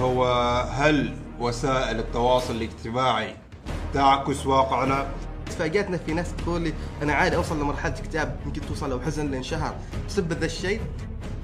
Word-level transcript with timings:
هو 0.00 0.24
هل 0.72 1.14
وسائل 1.40 1.98
التواصل 1.98 2.54
الاجتماعي 2.54 3.36
تعكس 3.94 4.46
واقعنا؟ 4.46 5.06
تفاجأتنا 5.46 5.96
في 5.96 6.14
ناس 6.14 6.34
تقول 6.36 6.62
لي 6.62 6.72
أنا 7.02 7.12
عادي 7.12 7.36
أوصل 7.36 7.60
لمرحلة 7.60 7.92
اكتئاب 7.98 8.36
يمكن 8.46 8.60
توصل 8.60 8.90
لو 8.90 9.00
حزن 9.00 9.30
لانشهر 9.30 9.74
بسبب 10.08 10.32
ذا 10.32 10.46
الشيء؟ 10.46 10.80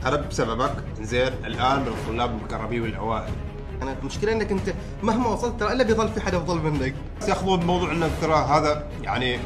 أنا 0.07 0.17
بسببك؟ 0.17 0.73
زين 1.01 1.33
الآن 1.45 1.80
من 1.80 1.88
الطلاب 1.88 2.30
المقربين 2.30 2.83
والأوائل. 2.83 3.33
أنا 3.83 3.96
المشكلة 4.02 4.33
إنك 4.33 4.53
أنت 4.53 4.75
مهما 5.03 5.29
وصلت 5.29 5.61
ترى 5.61 5.73
إلا 5.73 5.84
بيظل 5.84 6.09
في 6.09 6.21
حدا 6.21 6.37
أفضل 6.37 6.59
منك. 6.59 6.95
بس 7.21 7.29
ياخذون 7.29 7.61
الموضوع 7.61 7.93
انك 7.93 8.11
ترى 8.21 8.34
هذا 8.34 8.89
يعني 9.03 9.39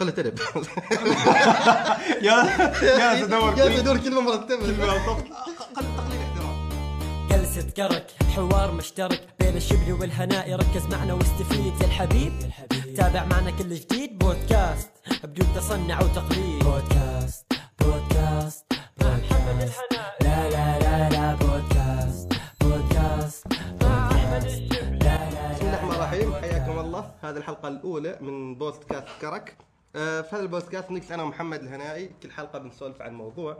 قلة 0.00 0.14
أدب. 0.18 0.38
يا 2.22 2.44
يا 2.82 3.20
تدور 3.24 3.58
يا 3.58 3.80
تدور 3.80 3.98
جلسة 7.76 7.88
كرك 7.88 8.06
حوار 8.34 8.72
مشترك 8.72 9.28
بين 9.38 9.56
الشبل 9.56 9.92
والهناء 9.92 10.54
ركز 10.54 10.86
معنا 10.86 11.12
واستفيد 11.12 11.80
يا 11.80 11.86
الحبيب. 11.86 12.32
تابع 12.96 13.24
معنا 13.24 13.50
كل 13.50 13.74
جديد 13.74 14.18
بودكاست 14.18 14.90
بدون 15.24 15.54
تصنع 15.54 16.02
وتقليد. 16.02 16.64
بودكاست 16.64 17.52
بودكاست 17.78 18.72
بودكاست 18.98 19.80
لا 20.20 20.50
لا 20.50 20.78
لا 20.78 21.10
لا 21.10 21.34
بودكاست 21.34 22.32
بودكاست 22.60 23.46
بودكاست 23.80 24.72
لا 25.02 25.30
لا 25.30 25.52
بسم 25.52 25.66
الله 25.66 25.74
الرحمن 25.74 25.90
الرحيم. 25.90 26.34
حياكم 26.34 26.78
الله. 26.78 27.10
هذه 27.22 27.36
الحلقة 27.36 27.68
الأولى 27.68 28.18
من 28.20 28.54
بودكاست 28.54 29.06
كرك. 29.20 29.56
آه، 29.96 30.20
في 30.20 30.36
هذا 30.36 30.42
البودكاست 30.42 30.90
نجلس 30.90 31.12
أنا 31.12 31.22
ومحمد 31.22 31.60
الهنائي 31.62 32.10
كل 32.22 32.30
حلقة 32.30 32.58
بنسولف 32.58 33.02
عن 33.02 33.14
موضوع. 33.14 33.58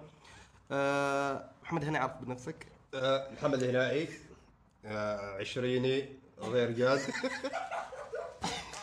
آه، 0.72 1.44
محمد 1.62 1.82
الهنائي 1.82 2.04
عرف 2.04 2.12
بنفسك. 2.22 2.66
محمد 2.94 3.62
الهلائي 3.62 4.08
آه، 4.86 5.36
عشريني 5.40 6.08
غير 6.42 6.70
جاد 6.70 7.00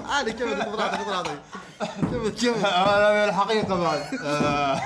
عادي 0.05 0.33
كمل 0.33 0.61
خذ 0.63 0.75
راحتك 0.75 0.97
خذ 0.99 1.11
راحتك. 1.11 1.39
كمل 2.02 2.30
كمل. 2.30 2.66
الحقيقة 3.30 3.75
بعد. 3.81 3.99
آه، 4.25 4.81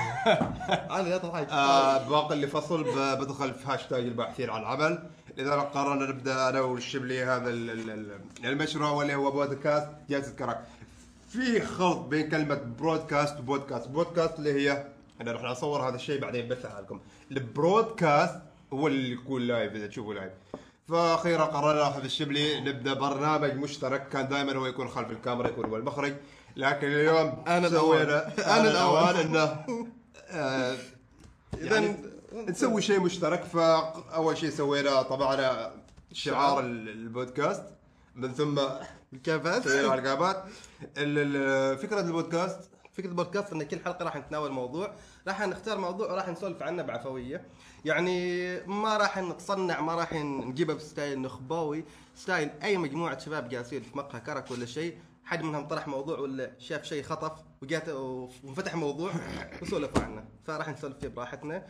عادي 0.92 1.10
لا 1.10 1.18
تضحك. 1.18 1.48
آه، 1.50 2.08
باقي 2.08 2.34
اللي 2.34 2.46
فصل 2.46 2.84
بدخل 3.20 3.54
في 3.54 3.66
هاشتاج 3.66 4.02
الباحثين 4.04 4.50
عن 4.50 4.64
عمل 4.64 5.02
لذلك 5.36 5.62
قررنا 5.74 6.06
نبدأ 6.06 6.48
أنا 6.48 6.60
والشبلي 6.60 7.24
هذا 7.24 7.50
ال- 7.50 8.18
المشروع 8.44 8.90
واللي 8.90 9.14
هو 9.14 9.30
بودكاست 9.30 9.88
جلسة 10.10 10.32
كرك 10.32 10.60
في 11.32 11.60
خلط 11.60 11.98
بين 11.98 12.28
كلمة 12.30 12.54
broadcast 12.78 13.38
وبودكاست. 13.38 13.88
بودكاست 13.88 14.38
اللي 14.38 14.52
هي 14.70 14.86
أنا 15.20 15.32
راح 15.32 15.44
اصور 15.50 15.88
هذا 15.88 15.94
الشيء 15.96 16.20
بعدين 16.20 16.48
بثه 16.48 16.80
لكم 16.80 17.00
ال 17.30 17.40
broadcast 17.40 18.34
هو 18.76 18.86
اللي 18.86 19.12
يكون 19.12 19.42
live 19.42 19.72
إذا 19.74 19.86
تشوفوا 19.86 20.14
live. 20.14 20.32
فاخيرا 20.88 21.44
قررنا 21.44 21.90
في 21.90 22.04
الشبلي 22.06 22.60
نبدأ 22.60 22.94
برنامج 22.94 23.52
مشترك. 23.54 24.08
كان 24.08 24.28
دائما 24.28 24.52
هو 24.56 24.66
يكون 24.66 24.88
خلف 24.88 25.10
الكاميرا 25.10 25.48
يكون 25.48 25.64
هو 25.64 25.76
المخرج. 25.76 26.14
لكن 26.56 26.86
اليوم 26.86 27.44
أنا 27.48 27.68
سوينا. 27.68 28.32
أنا. 28.56 28.70
الاوان 28.70 29.16
إنه 29.16 29.64
آه، 30.30 30.76
يعني 31.54 31.96
نسوي 32.48 32.82
شيء 32.82 33.00
مشترك. 33.00 33.42
فأول 33.44 34.38
شيء 34.38 34.50
سوينا 34.50 35.02
طبعنا 35.02 35.72
شعار 36.12 36.60
ال- 36.60 36.88
البودكاست. 36.88 37.62
من 38.14 38.32
ثم 38.34 38.58
الكافات 39.12 39.68
سوينا 39.68 39.94
العقابات. 39.94 40.44
ال- 40.96 41.36
ال- 41.36 41.78
فكرة 41.78 42.00
البودكاست 42.00 42.70
فكرة 42.96 43.08
البودكاست 43.08 43.52
إن 43.52 43.62
كل 43.62 43.78
حلقة 43.84 44.04
راح 44.04 44.16
نتناول 44.16 44.50
موضوع، 44.50 44.94
راح 45.28 45.40
نختار 45.40 45.78
موضوع 45.78 46.12
وراح 46.12 46.28
نسولف 46.28 46.62
عنه 46.62 46.82
بعفوية. 46.82 47.44
يعني 47.84 48.60
ما 48.60 48.96
راح 48.96 49.18
نتصنع 49.18 49.80
ما 49.80 49.94
راح 49.94 50.12
نجيبه 50.12 50.74
ب 50.74 50.82
style 50.82 51.20
نخبوي، 51.22 51.84
style 52.14 52.50
أي 52.62 52.76
مجموعة 52.76 53.18
شباب 53.18 53.48
جالسين 53.48 53.82
في 53.82 53.98
مقهى 53.98 54.20
كرك 54.20 54.50
ولا 54.50 54.66
شيء، 54.66 54.98
حد 55.24 55.42
منهم 55.42 55.68
طرح 55.68 55.88
موضوع 55.88 56.18
ولا 56.18 56.52
شاف 56.58 56.84
شيء 56.84 57.02
خطف 57.02 57.32
وجات 57.62 57.88
وفتح 58.44 58.74
موضوع 58.74 59.12
وسولفوا 59.62 60.02
عنه، 60.02 60.24
فراح 60.46 60.68
نسولف 60.68 60.98
فيه 60.98 61.08
براحتنا. 61.08 61.66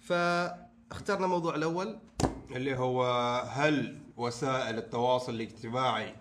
فاخترنا 0.00 1.24
الموضوع 1.24 1.54
الأول 1.54 1.98
اللي 2.50 2.76
هو 2.76 3.04
هل 3.48 3.98
وسائل 4.16 4.78
التواصل 4.78 5.34
الاجتماعي 5.34 6.14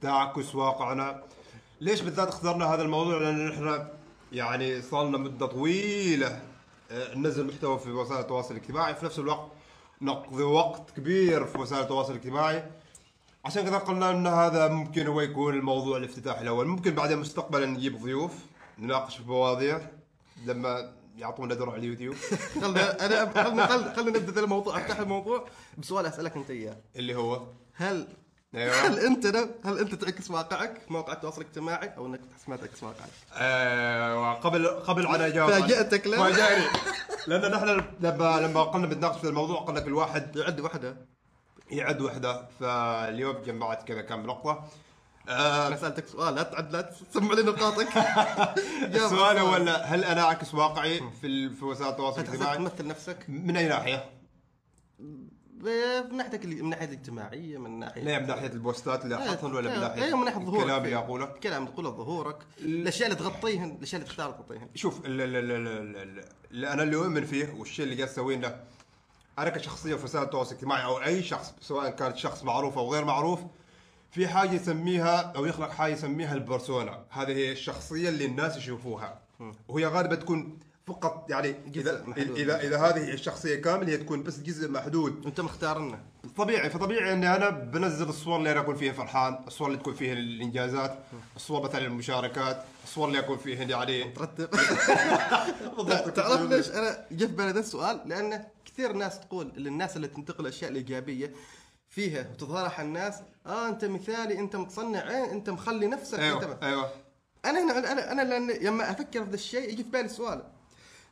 تعكس 0.00 0.54
واقعنا؟ 0.54 1.22
ليش 1.80 2.00
بالذات 2.00 2.28
اخترنا 2.28 2.64
هذا 2.74 2.82
الموضوع؟ 2.82 3.18
لأن 3.18 3.52
إحنا 3.52 3.97
يعني 4.32 4.82
صار 4.82 5.08
لنا 5.08 5.18
مدة 5.18 5.46
طويلة 5.46 6.42
آه، 6.90 7.14
ننزل 7.14 7.46
محتوى 7.46 7.78
في 7.78 7.90
وسائل 7.90 8.20
التواصل 8.20 8.54
الاجتماعي. 8.54 8.94
في 8.94 9.04
نفس 9.04 9.18
الوقت 9.18 9.48
نقضي 10.02 10.42
وقت 10.42 10.90
كبير 10.90 11.44
في 11.44 11.58
وسائل 11.58 11.82
التواصل 11.82 12.12
الاجتماعي. 12.12 12.64
عشان 13.44 13.62
كذا 13.64 13.78
قلنا 13.78 14.10
إن 14.10 14.26
هذا 14.26 14.68
ممكن 14.68 15.06
هو 15.06 15.20
يكون 15.20 15.54
الموضوع 15.54 15.96
الافتتاحي 15.96 16.42
الأول. 16.42 16.66
ممكن 16.66 16.94
بعدين 16.94 17.18
مستقبلا 17.18 17.66
نجيب 17.66 18.02
ضيوف 18.02 18.32
نناقش 18.78 19.16
في 19.16 19.28
مواضيع 19.28 19.80
لما 20.46 20.92
يعطونا 21.16 21.54
دور 21.54 21.70
على 21.70 21.78
اليوتيوب. 21.78 22.16
خلنا 22.62 23.06
أنا 23.06 23.44
خلنا 23.44 23.94
خلنا 23.94 24.18
نبدأ 24.18 24.40
الموضوع 24.40 24.76
أفتح 24.78 24.98
الموضوع 24.98 25.48
بسؤال 25.78 26.06
أسألك 26.06 26.36
أنت 26.36 26.50
إياه. 26.50 26.76
اللي 26.96 27.14
هو؟ 27.14 27.42
هل 27.74 28.08
أيوة. 28.54 28.74
هل 28.74 28.98
أنت 28.98 29.26
هل 29.64 29.78
أنت 29.78 29.94
تعكس 29.94 30.30
واقعك؟ 30.30 30.80
في 30.86 30.92
مواقع 30.92 31.12
التواصل 31.12 31.40
الاجتماعي 31.40 31.92
أو 31.96 32.06
أنك 32.06 32.20
تحس 32.30 32.48
ما 32.48 32.56
تعكس 32.56 32.82
واقعك؟ 32.82 33.10
آه 33.34 34.34
قبل 34.34 34.66
قبل 34.66 35.06
عن 35.06 35.20
اجاوب 35.20 35.50
فاجأتك 35.50 36.06
لا؟ 36.06 36.16
فاجأني 36.16 36.64
لأن 37.26 37.50
نحن 37.50 37.84
لما 38.00 38.40
لما 38.40 38.62
قلنا 38.62 38.86
بنناقش 38.86 39.20
في 39.20 39.28
الموضوع 39.28 39.60
قلنا 39.60 39.80
كل 39.80 39.92
واحد 39.92 40.36
يعد 40.36 40.60
واحدة 40.60 40.96
يعد 41.70 42.00
وحده. 42.00 42.48
فاليوم 42.60 43.36
جمعت 43.42 43.82
كذا 43.88 44.02
كم 44.02 44.26
نقطه 44.26 44.68
أنا 45.28 45.76
سألتك 45.76 46.06
سؤال 46.06 46.34
لا 46.34 46.42
تعد 46.42 46.72
لا 46.72 46.80
تسمع 46.80 47.34
لي 47.34 47.42
نقاطك. 47.42 47.88
السؤال. 48.94 49.38
هو 49.38 49.52
هل 49.82 50.04
أنا 50.04 50.22
أعكس 50.22 50.54
واقعي 50.54 51.02
في 51.20 51.64
وسائل 51.64 51.90
التواصل 51.90 52.20
الاجتماعي؟ 52.20 52.56
تمثل 52.56 52.86
نفسك؟ 52.86 53.18
من 53.28 53.56
أي 53.56 53.68
ناحية؟ 53.68 54.17
من 55.62 56.20
اللي- 56.44 56.62
من 56.62 56.68
ناحية 56.70 56.84
الاجتماعية 56.84 57.58
من 57.58 57.78
ناحية 57.78 58.02
لا 58.02 58.18
من 58.18 58.26
ناحية 58.26 58.46
البوستات 58.46 59.04
اللي 59.04 59.16
إيه، 59.18 59.28
احطهم 59.30 59.54
ولا 59.54 59.68
من 59.68 59.74
إيه، 59.74 59.80
ناحية 59.88 60.04
إيه، 60.04 60.14
من 60.16 60.24
ناحية 60.24 60.40
ظهورك. 60.40 60.60
الكلام 60.62 60.84
اللي 60.84 60.96
أقوله؟ 60.96 61.24
الكلام 61.24 61.62
اللي 61.62 61.72
تقوله 61.74 61.90
ظهورك 61.90 62.38
الأشياء 62.60 63.10
اللي 63.10 63.18
تغطيهن 63.20 63.70
الأشياء 63.70 64.00
اللي 64.02 64.12
تختار 64.12 64.30
تغطيهن. 64.30 64.68
شوف 64.74 65.06
ال- 65.06 65.20
ال- 65.20 65.36
ال- 65.36 65.50
ال- 65.50 65.96
ال- 65.96 66.24
اللي 66.50 66.72
أنا 66.72 66.82
اللي 66.82 66.96
أؤمن 66.96 67.24
فيه 67.24 67.54
والشيء 67.58 67.84
اللي 67.84 67.96
قاعد 67.96 68.08
أسويه 68.08 68.36
إنه 68.36 68.60
أنا 69.38 69.50
كشخصية 69.50 69.94
في 69.94 70.04
وسائل 70.04 70.24
التواصل 70.24 70.50
الاجتماعي 70.52 70.84
أو 70.84 70.98
أي 71.02 71.22
شخص 71.22 71.54
سواء 71.60 71.90
كان 71.90 72.16
شخص 72.16 72.42
معروف 72.44 72.78
أو 72.78 72.92
غير 72.94 73.04
معروف 73.04 73.40
في 74.10 74.28
حاجة 74.28 74.52
يسميها 74.52 75.32
أو 75.36 75.46
يخلق 75.46 75.70
حاجة 75.70 75.92
يسميها 75.92 76.34
البرسونا. 76.34 77.04
هذه 77.10 77.30
هي 77.32 77.52
الشخصية 77.52 78.08
اللي 78.08 78.24
الناس 78.24 78.56
يشوفوها. 78.56 79.20
وهي 79.68 79.86
غالبا 79.86 80.14
تكون 80.14 80.58
فقط 80.88 81.30
يعني 81.30 81.54
إذا. 81.76 82.04
إذا 82.16 82.60
إذا 82.60 82.78
هذه 82.78 83.12
الشخصية 83.12 83.62
كامل 83.62 83.88
هي 83.88 83.96
تكون 83.96 84.22
بس 84.22 84.40
جزء 84.40 84.70
محدود. 84.70 85.26
أنت 85.26 85.40
مختار 85.40 85.78
لنا 85.78 86.00
طبيعي 86.36 86.70
فطبيعي 86.70 87.12
إني 87.12 87.36
أنا 87.36 87.50
بنزل 87.50 88.08
الصور 88.08 88.36
اللي 88.36 88.52
أنا 88.52 88.60
أكون 88.60 88.76
فيها 88.76 88.92
فرحان، 88.92 89.38
الصور 89.46 89.68
اللي 89.68 89.78
تكون 89.78 89.94
فيها 89.94 90.12
الإنجازات، 90.12 90.98
الصور 91.36 91.62
مثلا 91.62 91.86
المشاركات، 91.86 92.64
الصور 92.84 93.08
اللي 93.08 93.18
أكون 93.18 93.38
فيها 93.38 93.64
يعني 93.64 94.04
ترتب 94.04 94.48
لا، 95.88 96.08
تعرف 96.08 96.40
ليش؟ 96.40 96.70
أنا 96.70 97.06
جه 97.10 97.26
في 97.26 97.32
بالي 97.32 97.50
ذا 97.50 97.60
السؤال؟ 97.60 98.00
لأن 98.06 98.44
كثير 98.64 98.92
ناس 98.92 99.20
تقول 99.20 99.52
إن 99.56 99.66
الناس 99.66 99.96
اللي 99.96 100.08
تنتقل 100.08 100.40
الاشياء 100.40 100.70
الإيجابية 100.70 101.32
فيها 101.88 102.28
وتظهرها 102.32 102.72
على 102.78 102.88
الناس 102.88 103.14
آه 103.46 103.68
أنت 103.68 103.84
مثالي 103.84 104.38
أنت 104.38 104.56
متصنع 104.56 105.10
إيه 105.10 105.32
أنت 105.32 105.50
مخلي 105.50 105.86
نفسك 105.86 106.18
أيوه 106.18 106.42
انت 106.42 106.62
أيوه. 106.62 106.90
أنا 107.44 107.64
هنا 107.64 107.92
أنا 107.92 108.12
أنا 108.12 108.22
لأن 108.22 108.50
لما 108.50 108.90
أفكر 108.90 109.24
في 109.24 109.30
ذا 109.30 109.34
الشيء 109.34 109.68
يجي 109.68 109.84
في 109.84 109.90
بالي 109.90 110.08
سؤال. 110.08 110.42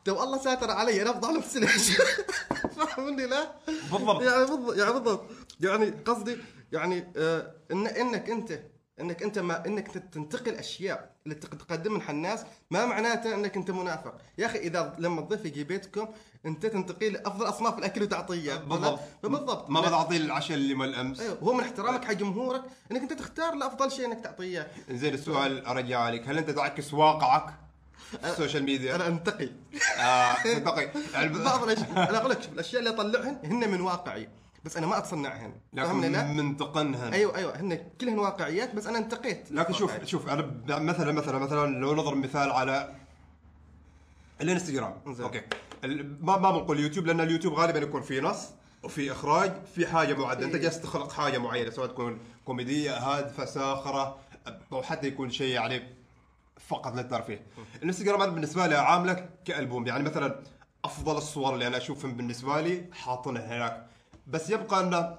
تو 0.06 0.22
الله 0.22 0.38
ساتر 0.38 0.70
علي 0.70 1.02
أنا 1.02 1.10
أفضل 1.10 1.38
نفسي 1.38 1.60
ليش؟ 1.60 1.96
فاهمني 2.76 3.26
لا؟ 3.26 3.52
بالضبط. 3.92 4.22
يعني 4.22 4.38
بالضبط 4.44 4.76
يعني 4.76 4.92
بالضبط. 4.92 5.24
يعني 5.60 5.90
قصدي 5.90 6.36
يعني 6.72 7.12
آه 7.16 7.53
إن 7.72 7.86
إنك 7.86 8.30
أنت 8.30 8.60
إنك 9.00 9.22
أنت 9.22 9.38
ما 9.38 9.66
إنك 9.66 9.88
تنتقل 9.88 10.54
أشياء 10.54 11.16
اللي 11.26 11.34
تق- 11.34 11.54
تقدمها 11.54 12.10
الناس 12.10 12.44
ما 12.70 12.86
معناته 12.86 13.34
إنك 13.34 13.56
أنت 13.56 13.70
منافق. 13.70 14.14
يا 14.38 14.47
أخي 14.47 14.58
إذا 14.58 14.97
لما 14.98 15.20
الضيف 15.20 15.44
يجي 15.44 15.64
بيتكم 15.64 16.09
أنت 16.47 16.66
تنتقي 16.66 17.10
له 17.10 17.20
أفضل 17.26 17.48
أصناف 17.48 17.78
الأكل 17.78 18.02
وتعطية. 18.02 18.54
بالضبط. 18.54 19.00
بالضبط 19.22 19.70
ما 19.70 19.80
بتعطيه 19.80 20.16
العشاء 20.16 20.56
اللي 20.56 20.74
مال 20.74 20.94
امس 20.94 21.20
أيوه 21.20 21.38
هو 21.42 21.52
من 21.52 21.60
احترامك 21.60 22.04
حق 22.04 22.12
جمهورك 22.12 22.62
إنك 22.92 23.00
أنت 23.00 23.12
تختار 23.12 23.54
له 23.54 23.66
افضل 23.66 23.91
شيء 23.92 24.06
إنك 24.06 24.24
تعطيه. 24.24 24.68
زين 24.91 25.14
السؤال 25.14 25.66
أرجع 25.66 25.98
عليك 26.00 26.28
هل 26.28 26.38
أنت 26.38 26.50
تعكس 26.50 26.94
واقعك؟ 26.94 27.54
ال 28.24 28.30
social 28.30 28.62
media؟ 28.62 28.94
أنا 28.95 29.07
أنتقي 29.07 29.48
آه 29.98 30.34
تنتقي 30.45 30.91
يعني 31.15 31.45
بعض 31.45 31.63
الاشياء 31.63 32.10
أنا 32.10 32.19
أقول 32.19 32.31
لك 32.31 32.48
الأشياء 32.53 32.78
اللي 32.78 32.91
اطلعهن 32.91 33.39
هن 33.45 33.71
من 33.71 33.81
واقعي 33.81 34.28
بس 34.65 34.77
أنا 34.77 34.87
ما 34.87 34.98
أتصنعهن 34.98 35.53
فاهمني 35.77 36.09
لا؟ 36.09 36.19
لكن 36.19 36.37
منتقنهن 36.37 37.13
أيوه 37.13 37.37
أيوه 37.37 37.60
هن 37.60 37.91
كلهن 38.01 38.19
واقعيات 38.19 38.75
بس 38.75 38.87
أنا 38.87 38.98
انتقيت 38.98 39.53
لكن 39.53 39.72
شوف 39.72 39.91
واقعي. 39.91 40.07
شوف 40.07 40.28
أنا 40.28 40.51
مثلا 40.69 41.13
مثلا 41.13 41.39
مثلا 41.39 41.78
لو 41.78 41.95
نضرب 41.95 42.16
مثال 42.16 42.51
على 42.51 42.95
الإنستغرام. 44.41 44.95
okay 45.06 45.42
ما 46.21 46.37
ما 46.39 46.51
بنقول 46.51 46.81
يوتيوب 46.81 47.07
لأن 47.07 47.21
اليوتيوب 47.21 47.54
غالبا 47.54 47.78
يكون 47.78 48.03
فيه 48.03 48.21
نص 48.21 48.48
وفي 48.83 49.13
إخراج 49.13 49.53
في 49.75 49.87
حاجة 49.87 50.15
معينه 50.15 50.45
أنت 50.47 50.57
جالس 50.57 50.81
تخلق 50.81 51.13
حاجة 51.13 51.39
معينة 51.39 51.71
سواء 51.71 51.87
تكون 51.87 52.19
كوميدية 52.45 52.98
هادفه 52.98 53.45
ساخره 53.45 54.19
أو 54.72 54.83
حتى 54.83 55.07
يكون 55.07 55.31
شيء 55.31 55.54
يعني 55.54 55.96
فقط 56.60 56.97
للترفيه 56.97 57.47
الانستغرام 57.82 58.22
أنا 58.22 58.32
بالنسبة 58.32 58.66
لي 58.66 58.74
عامله 58.74 59.28
كألبوم. 59.44 59.86
يعني 59.86 60.03
مثلا 60.04 60.42
أفضل 60.84 61.16
الصور 61.16 61.54
اللي 61.54 61.66
أنا 61.66 61.76
أشوفهم 61.76 62.12
بالنسبة 62.16 62.60
لي 62.60 62.84
حاطينها 62.92 63.56
هناك. 63.56 63.86
بس 64.26 64.50
يبقى 64.50 64.80
إنه 64.80 65.18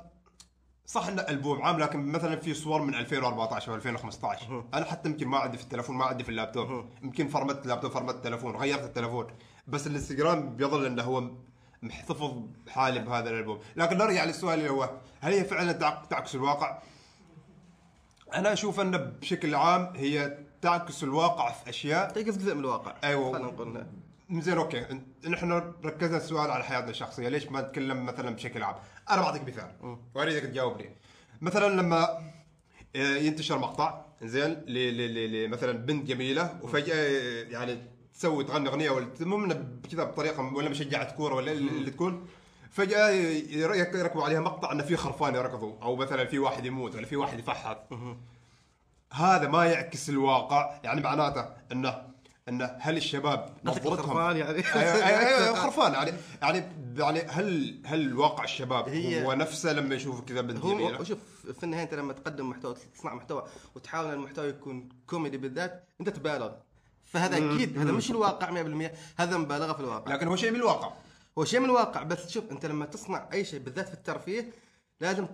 صح 0.86 1.08
إنه 1.08 1.22
ألبوم 1.22 1.62
عام 1.62 1.80
لكن 1.80 2.06
مثلا 2.06 2.36
في 2.36 2.54
صور 2.54 2.82
من 2.82 2.96
2014 2.96 3.72
و 3.72 3.76
2015 3.76 4.66
أنا 4.74 4.86
حتى 4.86 5.10
يمكن 5.10 5.28
ما 5.28 5.38
عندي 5.38 5.58
في 5.58 5.64
التليفون 5.64 5.96
ما 5.96 6.06
عندي 6.06 6.24
في 6.24 6.30
اللابتوب. 6.30 6.90
يمكن 7.04 7.28
فرمت 7.28 7.64
اللابتوب 7.64 7.92
فرمت 7.92 8.16
التليفون 8.16 8.56
غيرت 8.56 8.84
التليفون 8.84 9.28
بس 9.68 9.88
الانستغرام 9.88 10.56
بيظل 10.56 10.86
إنه 10.86 11.04
هو 11.04 11.32
محتفظ 11.82 12.34
حالي 12.70 13.00
بهذا 13.00 13.30
الألبوم. 13.30 13.60
لكن 13.76 13.98
نرجع 13.98 14.24
للسؤال 14.24 14.60
اللي 14.60 14.70
هو 14.70 14.90
هل 15.22 15.34
هي 15.34 15.44
فعلا 15.44 15.72
تعك- 15.72 16.06
تعكس 16.10 16.36
الواقع؟ 16.36 16.80
أنا 18.34 18.54
أشوف 18.54 18.80
إنه 18.80 18.98
بشكل 18.98 19.56
عام 19.56 19.94
هي 19.96 20.38
تعكس 20.62 21.04
الواقع 21.04 21.52
في 21.52 21.70
أشياء. 21.70 22.10
تعكس 22.10 22.38
جزء 22.38 22.54
من 22.56 22.60
الواقع؟ 22.60 22.96
أيوة. 23.04 23.32
خلينا 23.34 23.48
نقول 23.48 23.86
زين 24.32 24.58
أوكي. 24.58 24.86
نحن 25.30 25.52
ركزنا 25.86 26.18
السؤال 26.18 26.52
على 26.52 26.64
حياتنا 26.64 26.90
الشخصية. 26.90 27.30
ليش 27.30 27.46
ما 27.52 27.62
نتكلم 27.62 28.06
مثلا 28.06 28.36
بشكل 28.36 28.64
عام؟ 28.64 28.76
أنا 29.10 29.22
بعطيك 29.22 29.48
مثال. 29.48 29.98
وأريدك 30.16 30.42
تجاوبني. 30.42 30.90
مثلا 31.42 31.82
لما 31.82 32.04
آه، 32.96 33.18
ينتشر 33.18 33.58
مقطع 33.58 34.02
زين 34.22 34.64
مثلا 35.52 35.72
بنت 35.72 36.06
جميلة 36.08 36.60
وفجأة 36.62 36.96
آه، 36.96 37.44
يعني 37.50 37.78
تسوي 38.14 38.44
تغني 38.44 38.70
أغنية 38.70 38.90
ولا 38.90 39.08
المهم 39.22 39.80
كذا 39.92 40.04
بطريقة 40.04 40.54
ولا 40.56 40.70
مشجعة 40.70 41.12
كورة 41.16 41.36
ولا 41.36 41.52
اللي 41.52 41.92
تكون. 41.92 42.28
فجأة 42.72 43.10
ير- 43.10 43.76
يركبوا 43.76 44.24
عليها 44.24 44.40
مقطع 44.40 44.72
إنه 44.72 44.84
في 44.84 44.98
خرفان 44.98 45.36
يركضوا. 45.36 45.74
أو 45.82 45.96
مثلا 45.96 46.26
في 46.26 46.40
واحد 46.40 46.66
يموت 46.66 46.96
ولا 46.96 47.06
في 47.06 47.16
واحد 47.16 47.40
يفحط. 47.40 47.94
هذا 49.14 49.48
ما 49.48 49.66
يعكس 49.66 50.10
الواقع. 50.10 50.80
يعني 50.84 51.02
معناته 51.02 51.46
انه 51.72 52.08
إنه 52.50 52.76
هل 52.80 52.98
الشباب 52.98 53.50
نظرتهم 53.64 53.96
خرفان 53.96 54.38
يعني. 54.38 54.58
أيوه 54.76 55.08
أيوه 55.08 55.46
أيوة، 55.46 55.56
خرفان. 55.56 55.94
يعني 55.94 56.12
يعني 56.42 56.64
يعني 56.98 57.22
هل 57.22 57.80
هل 57.86 58.18
واقع 58.18 58.44
الشباب 58.44 58.90
هي- 58.90 59.26
هو 59.26 59.34
نفسه 59.34 59.74
لما 59.74 59.96
يشوف 59.96 60.22
كذا 60.22 60.42
بنت 60.42 60.58
هو 60.66 61.04
شوف 61.04 61.18
في 61.60 61.64
النهاية 61.64 61.84
أنت 61.84 61.94
لما 61.94 62.14
تقدم 62.14 62.50
محتوى 62.50 62.76
تصنع 62.96 63.14
محتوى 63.14 63.44
وتحاول 63.76 64.14
المحتوى 64.14 64.48
يكون 64.48 64.90
كوميدي 65.08 65.38
بالذات 65.38 65.84
أنت 66.02 66.10
تبالغ. 66.10 66.52
فهذا 67.06 67.38
أكيد. 67.38 67.78
هذا 67.80 67.92
مش 67.92 68.12
الواقع 68.12 68.52
100% 68.52 68.92
هذا 69.18 69.38
مبالغة 69.38 69.74
في 69.74 69.80
الواقع. 69.80 70.14
لكن 70.14 70.28
هو 70.28 70.36
شيء 70.36 70.52
من 70.52 70.56
الواقع. 70.56 70.92
هو 71.38 71.46
شيء 71.46 71.60
من 71.60 71.66
الواقع. 71.66 72.04
بس 72.04 72.30
شوف 72.30 72.44
أنت 72.52 72.66
لما 72.66 72.86
تصنع 72.86 73.30
أي 73.34 73.46
شيء 73.46 73.60
بالذات 73.60 73.88
في 73.88 73.94
الترفيه 73.94 74.52
لازم 75.02 75.28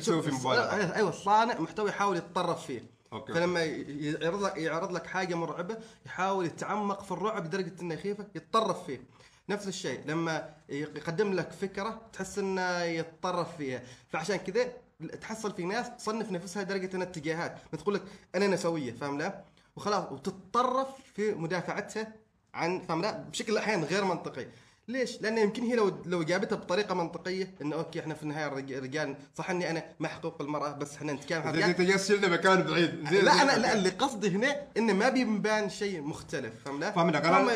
شوف 0.00 0.26
مبالغة. 0.28 0.94
أيوه 0.94 1.08
الصانع 1.08 1.60
محتوى 1.60 1.88
يحاول 1.88 2.16
يتطرف 2.16 2.66
فيه. 2.66 2.94
okay. 3.12 3.32
فلما 3.32 3.64
يعرض 3.64 4.42
لك 4.42 4.56
يعرض 4.56 4.92
لك 4.92 5.06
حاجة 5.06 5.34
مرعبة 5.34 5.76
يحاول 6.06 6.46
يتعمق 6.46 7.02
في 7.02 7.12
الرعب 7.12 7.44
لدرجة 7.44 7.72
إنه 7.82 7.94
يخيفك 7.94 8.26
يتطرف 8.34 8.86
فيه. 8.86 9.00
نفس 9.48 9.68
الشيء 9.68 10.00
لما 10.06 10.54
يقدم 10.68 11.32
لك 11.32 11.52
فكرة 11.52 12.00
تحس 12.12 12.38
إنه 12.38 12.82
يتطرف 12.82 13.56
فيها. 13.56 13.82
فعشان 14.08 14.36
كذا 14.36 14.72
تحصل 15.20 15.52
في 15.52 15.64
ناس 15.64 15.96
تصنف 15.96 16.30
نفسها 16.32 16.62
لدرجة 16.62 16.96
إنها 16.96 17.06
اتجاهات. 17.06 17.58
تقول 17.72 17.94
لك 17.94 18.02
أنا 18.34 18.46
نسوية 18.46 18.92
فاهم 18.92 19.18
لا؟ 19.18 19.44
وخلاص 19.76 20.12
وتتطرف 20.12 20.88
في 21.14 21.34
مدافعتها 21.34 22.12
عن 22.54 22.80
فاهم 22.80 23.02
لا؟ 23.02 23.12
بشكل 23.18 23.56
أحيانا 23.56 23.86
غير 23.86 24.04
منطقي. 24.04 24.46
ليش؟ 24.88 25.22
لأنه 25.22 25.40
يمكن 25.40 25.62
هي 25.62 25.74
لو 25.76 25.92
لو 26.06 26.22
جابتها 26.22 26.56
بطريقة 26.56 26.94
منطقية 26.94 27.54
انه 27.62 27.76
okay 27.76 28.00
إحنا 28.00 28.14
في 28.14 28.22
النهاية 28.22 28.46
الرجال 28.46 29.16
صح 29.34 29.50
إني 29.50 29.70
أنا 29.70 29.84
مع 30.00 30.08
حقوق 30.08 30.42
المراه 30.42 30.72
بس 30.72 30.96
إحنا 30.96 31.12
نتكلم 31.12 31.42
عن 31.42 31.62
أنت 31.62 31.80
جالس 31.80 32.04
تشيلنا 32.06 32.28
مكان 32.28 32.62
بعيد 32.62 33.08
زين 33.10 33.24
لا 33.24 33.42
أنا. 33.42 33.58
لا 33.58 33.72
اللي 33.72 33.88
قصدي 33.88 34.28
هنا 34.30 34.66
إنه 34.76 34.92
ما 34.92 35.08
بيبان 35.08 35.68
شيء 35.70 36.00
مختلف 36.02 36.54
فاهم 36.64 36.80
لا؟ 36.80 36.90
فاهمك، 36.90 37.22
أنا- 37.22 37.26
هم- 37.26 37.48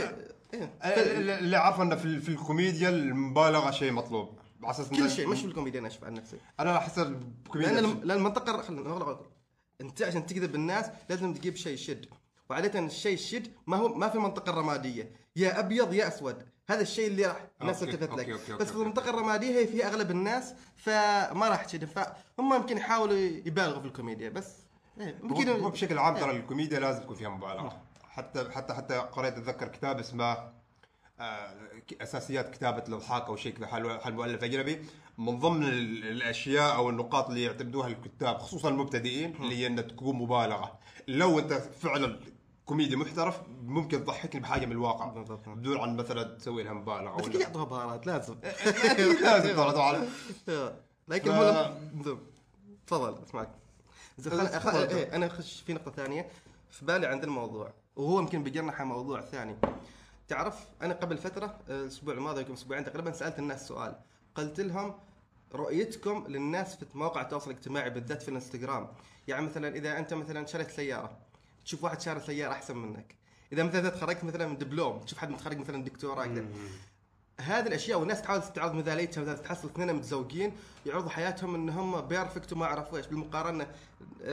إيه. 0.54 1.38
اللي 1.38 1.56
اعرفه 1.56 1.82
انه 1.82 1.96
في 1.96 2.20
في 2.20 2.28
الكوميديا 2.28 2.88
المبالغة 2.88 3.70
شيء 3.70 3.92
مطلوب 3.92 4.38
على 4.62 4.70
أساس 4.70 4.88
كل 4.88 5.10
شيء 5.10 5.26
مش 5.28 5.40
في 5.40 5.46
الكوميديا 5.46 5.80
أنا 5.80 5.88
أشوف 5.88 6.04
عن 6.04 6.14
نفسي 6.14 6.36
أنا 6.60 6.76
احس 6.76 6.98
لأن 6.98 7.20
الكوميديا 7.46 7.80
لأن 7.80 8.10
المنطقة 8.10 8.62
خلينا. 8.62 9.19
أنت 9.80 10.02
عشان 10.02 10.26
تجذب 10.26 10.55
الناس 10.54 10.86
لازم 11.10 11.34
تجيب 11.34 11.56
شيء 11.56 11.76
شاذ 11.76 12.06
وعادة 12.50 12.80
الشيء 12.80 13.14
الشاذ 13.14 13.46
ما 13.66 13.76
هو 13.76 13.94
ما 13.94 14.08
في 14.08 14.14
المنطقة 14.14 14.50
الرماديه 14.50 15.10
يا 15.36 15.58
أبيض 15.58 15.94
يا 15.94 16.08
أسود 16.08 16.42
هذا 16.70 16.81
الشيء 16.82 17.06
اللي 17.06 17.26
راح 17.26 17.47
الناس 17.61 17.81
تلتفت 17.81 18.03
لك. 18.03 18.11
okay، 18.11 18.32
okay، 18.32 18.52
okay، 18.52 18.64
بس 18.65 18.67
في 18.69 18.73
okay. 18.73 18.82
المنطقة 18.82 19.11
الرمادية 19.11 19.59
هي 19.59 19.67
فيها 19.67 19.87
أغلب 19.88 20.11
الناس 20.11 20.55
فما 20.76 21.49
راح 21.49 21.65
تشد 21.65 21.85
فهم 21.85 22.55
يمكن 22.55 22.76
يحاولوا 22.76 23.17
يبالغوا 23.19 23.81
في 23.81 23.87
الكوميديا 23.87 24.29
بس 24.29 24.55
إيه، 25.00 25.19
هو 25.25 25.26
يمكن 25.41 25.49
هو 25.49 25.70
بشكل 25.70 25.99
عام 25.99 26.17
ترى 26.17 26.31
الكوميديا 26.31 26.79
لازم 26.81 27.03
تكون 27.03 27.17
فيها 27.17 27.29
مبالغة. 27.29 27.82
حتى 28.11 28.50
حتى 28.50 28.75
حتى 28.75 28.99
قريت 28.99 29.38
أتذكر 29.38 29.69
كتاب 29.69 29.99
اسمه 29.99 30.59
آه، 31.20 31.55
أساسيات 32.03 32.50
كتابة 32.55 32.82
الإضحاك 32.88 33.26
أو 33.26 33.37
شيء 33.37 33.53
كذا 33.55 33.67
حال 33.67 34.00
حال 34.00 34.14
مؤلف 34.14 34.44
أجنبي. 34.44 34.85
من 35.19 35.38
ضمن 35.38 35.62
ال- 35.62 36.05
الأشياء 36.09 36.75
أو 36.76 36.91
النقاط 36.91 37.29
اللي 37.29 37.43
يعتمدوها 37.43 37.87
الكتاب 37.88 38.38
خصوصا 38.38 38.69
المبتدئين 38.69 39.35
اللي 39.37 39.56
هي 39.56 39.67
إنها 39.67 39.82
تكون 39.82 40.17
مبالغة. 40.17 40.79
لو 41.09 41.38
أنت 41.38 41.53
فعلا 41.53 42.21
كوميدي 42.69 42.97
محترف 42.97 43.41
ممكن 43.62 44.05
تضحكني 44.05 44.41
بحاجة 44.41 44.67
من 44.67 44.73
الواقع. 44.73 45.06
بالضبط. 45.06 45.49
بدون 45.49 45.79
عن 45.81 45.97
مثلا 45.97 46.23
تسوي 46.23 46.62
لها 46.62 46.73
مبالغة 46.73 47.15
ولا- 47.17 47.26
أكيد 47.26 47.41
يعطوها 47.41 47.65
بهارات 47.65 48.06
لازم. 48.06 48.37
لازم 49.23 49.56
طبعا 49.56 50.09
لكن 51.09 51.31
هو. 51.31 51.75
تفضل 52.87 53.23
اسمعك. 53.23 53.50
إيه 54.91 55.17
أنا 55.17 55.26
أخش 55.26 55.61
في 55.61 55.73
نقطة 55.75 55.91
ثانية. 55.91 56.29
في 56.70 56.85
بالي 56.85 57.06
عند 57.06 57.25
الموضوع 57.25 57.73
وهو 57.97 58.19
يمكن 58.19 58.43
بيجرنا 58.43 58.85
موضوع 58.85 59.21
ثاني. 59.21 59.56
تعرف 60.29 60.67
أنا 60.82 60.94
قبل 60.94 61.19
فترة 61.19 61.59
الأسبوع 61.69 62.14
الماضي 62.14 62.41
يمكن 62.41 62.53
أسبوعين 62.53 62.85
تقريبا 62.85 63.12
سألت 63.12 63.38
الناس 63.38 63.69
سؤال. 63.69 63.97
قلت 64.35 64.61
لهم 64.61 64.94
رؤيتكم 65.55 66.25
للناس 66.29 66.76
في 66.76 66.99
مواقع 66.99 67.21
التواصل 67.21 67.50
الاجتماعي 67.50 67.91
بالذات 67.91 68.23
في 68.23 68.29
الانستغرام. 68.29 68.88
يعني 69.29 69.47
مثلا 69.47 69.69
إذا 69.76 69.99
أنت 69.99 70.14
مثلا 70.14 70.47
شريت 70.47 70.71
سيارة 70.71 71.27
تشوف 71.69 71.85
واحد 71.85 72.00
شاري 72.00 72.20
سيارة 72.20 72.53
أحسن 72.53 72.76
منك. 72.76 73.15
إذا 73.53 73.62
مثلا 73.62 73.88
تخرجت 73.88 74.25
مثلا 74.25 74.47
من 74.47 74.59
دبلوم 74.59 74.99
تشوف 74.99 75.19
حد 75.19 75.31
متخرج 75.31 75.59
مثلا 75.59 75.85
دكتوراه 75.85 76.26
كذا. 76.26 76.47
هذه 77.41 77.67
الأشياء 77.67 77.99
والناس 77.99 78.23
تحاول 78.23 78.43
تعرض 78.43 78.75
مثاليتها 78.75 79.20
مثلا 79.20 79.35
تحصل 79.35 79.69
اثنين 79.69 79.94
متزوجين 79.94 80.53
يعرضوا 80.87 81.11
حياتهم 81.11 81.55
ان 81.55 81.69
هم 81.69 82.00
بيرفكت 82.00 82.53
وما 82.53 82.65
أعرف 82.65 82.94
إيش 82.94 83.06
بالمقارنة 83.06 83.66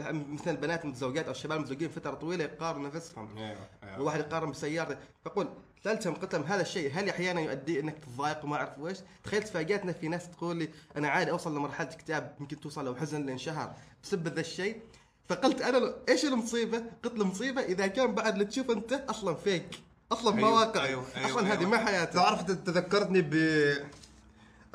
مثلا 0.08 0.54
البنات 0.54 0.86
المتزوجات 0.86 1.26
أو 1.26 1.32
الشباب 1.32 1.58
المتزوجين 1.58 1.90
فترة 1.90 2.14
طويلة 2.14 2.44
يقارنوا 2.44 2.88
نفسهم. 2.88 3.38
أيوه 3.38 3.58
أيوه. 3.84 3.96
الواحد 3.96 4.20
يقارن 4.20 4.52
بسيارته 4.52 4.98
فقول 5.26 5.48
سألتهم 5.84 6.14
قلت 6.14 6.36
لهم 6.36 6.44
هذا 6.44 6.62
الشيء 6.62 6.92
هل 6.94 7.10
أحيانا 7.10 7.42
يؤدي 7.42 7.80
إنك 7.80 7.98
تضايق 8.06 8.46
وما 8.46 8.56
أعرف 8.56 8.86
إيش؟ 8.88 8.98
تخيلت 9.24 9.48
تفاجأتنا 9.48 9.92
في 9.92 10.08
ناس 10.08 10.30
تقول 10.30 10.56
لي 10.56 10.70
أنا 10.98 11.08
عادي 11.10 11.32
أوصل 11.32 11.56
لمرحلة 11.56 11.90
اكتئاب 11.90 12.36
يمكن 12.40 12.60
توصل 12.60 12.86
لو 12.86 12.96
حزن 12.96 13.26
لانشهر 13.26 13.76
بسبب 14.04 14.28
ذا 14.28 14.40
الشيء. 14.40 14.82
فقلت 15.30 15.62
أنا 15.62 15.96
إيش 16.10 16.26
المصيبة؟ 16.26 16.84
قلت 17.04 17.14
المصيبة 17.14 17.62
إذا 17.62 17.88
كان 17.88 18.16
بعد 18.16 18.34
اللي 18.34 18.46
تشوف 18.46 18.72
أنت 18.72 18.94
أصلا 18.94 19.36
فيك 19.36 19.80
أصلا 20.12 20.36
ما 20.36 20.48
أيوة، 20.48 20.60
واقعي 20.60 20.88
أيوة، 20.88 21.04
أيوة، 21.16 21.30
أصلا 21.30 21.54
هذه 21.54 21.60
أيوة. 21.60 21.70
ما 21.70 21.78
حياتك 21.78 22.14
تعرف 22.14 22.44
تذكرتني 22.44 23.22
ب 23.22 23.34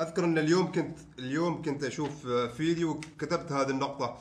أذكر 0.00 0.24
إن 0.24 0.38
اليوم 0.38 0.72
كنت 0.72 0.98
اليوم 1.18 1.62
كنت 1.62 1.84
أشوف 1.84 2.26
فيديو 2.26 3.00
كتبت 3.18 3.52
هذه 3.52 3.70
النقطة. 3.70 4.18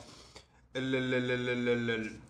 ال 0.76 0.96
ال 0.96 1.14
ال 1.14 1.30
ال 1.30 1.68
ال 1.68 1.90
ال 1.90 2.20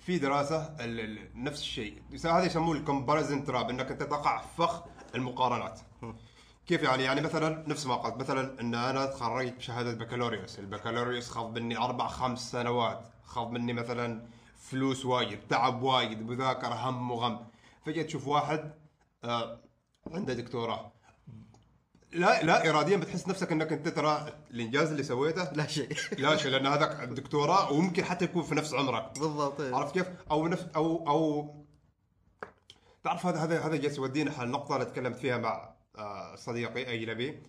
في 0.00 0.18
دراسة 0.18 0.74
ال 0.80 1.00
ال 1.00 1.18
نفس 1.34 1.60
الشيء. 1.60 2.02
هذا 2.24 2.44
يسموه 2.44 2.76
ال 2.76 2.82
comparison 2.82 3.44
trap 3.44 3.70
إنك 3.70 3.90
أنت 3.90 4.02
تقع 4.02 4.40
في 4.40 4.56
فخ 4.58 4.82
المقارنات. 5.14 5.80
كيف 6.66 6.82
يعني؟ 6.82 7.02
يعني 7.02 7.20
مثلا 7.20 7.64
نفس 7.68 7.86
ما 7.86 7.96
قلت 7.96 8.16
مثلا 8.16 8.60
إن 8.60 8.74
أنا 8.74 9.06
تخرجت 9.06 9.54
بشهادة 9.54 9.92
بكالوريوس. 9.92 10.58
البكالوريوس 10.58 11.30
خذ 11.30 11.50
مني 11.50 11.76
أربع 11.78 12.08
خمس 12.08 12.50
سنوات. 12.50 13.11
خذ 13.24 13.48
مني 13.48 13.72
مثلا 13.72 14.26
فلوس 14.56 15.04
وايد 15.06 15.38
تعب 15.48 15.82
وايد 15.82 16.22
مذاكرة 16.30 16.74
هم 16.74 17.10
وغم. 17.10 17.46
فجأة 17.86 18.02
تشوف 18.02 18.28
واحد 18.28 18.72
آه 19.24 19.60
عنده 20.06 20.34
دكتوراه. 20.34 20.92
لا 22.12 22.42
لا 22.42 22.70
اراديا 22.70 22.96
بتحس 22.96 23.28
نفسك 23.28 23.52
إنك 23.52 23.72
أنت 23.72 23.88
ترى 23.88 24.32
الإنجاز 24.50 24.90
اللي 24.90 25.02
سويته 25.02 25.52
لا 25.52 25.66
شيء. 25.66 25.88
لا 26.18 26.36
شيء 26.36 26.50
لأن 26.50 26.66
هذاك 26.66 27.02
الدكتوراه 27.02 27.72
وممكن 27.72 28.04
حتى 28.04 28.24
يكون 28.24 28.42
في 28.42 28.54
نفس 28.54 28.74
عمرك. 28.74 29.18
بالضبط. 29.18 29.60
عرفت 29.60 29.94
كيف؟ 29.94 30.06
أو 30.30 30.48
نفس 30.48 30.66
أو 30.76 31.08
أو 31.08 31.48
تعرف 33.04 33.26
هذا 33.26 33.38
هذا 33.38 33.66
هذا 33.66 33.76
جالس 33.76 33.98
يودينا 33.98 34.30
حال 34.30 34.50
نقطة 34.50 34.76
أنا 34.76 34.84
تكلمت 34.84 35.16
فيها 35.16 35.38
مع 35.38 35.74
آه، 35.98 36.36
صديقي 36.36 36.94
اجنبي 36.94 37.42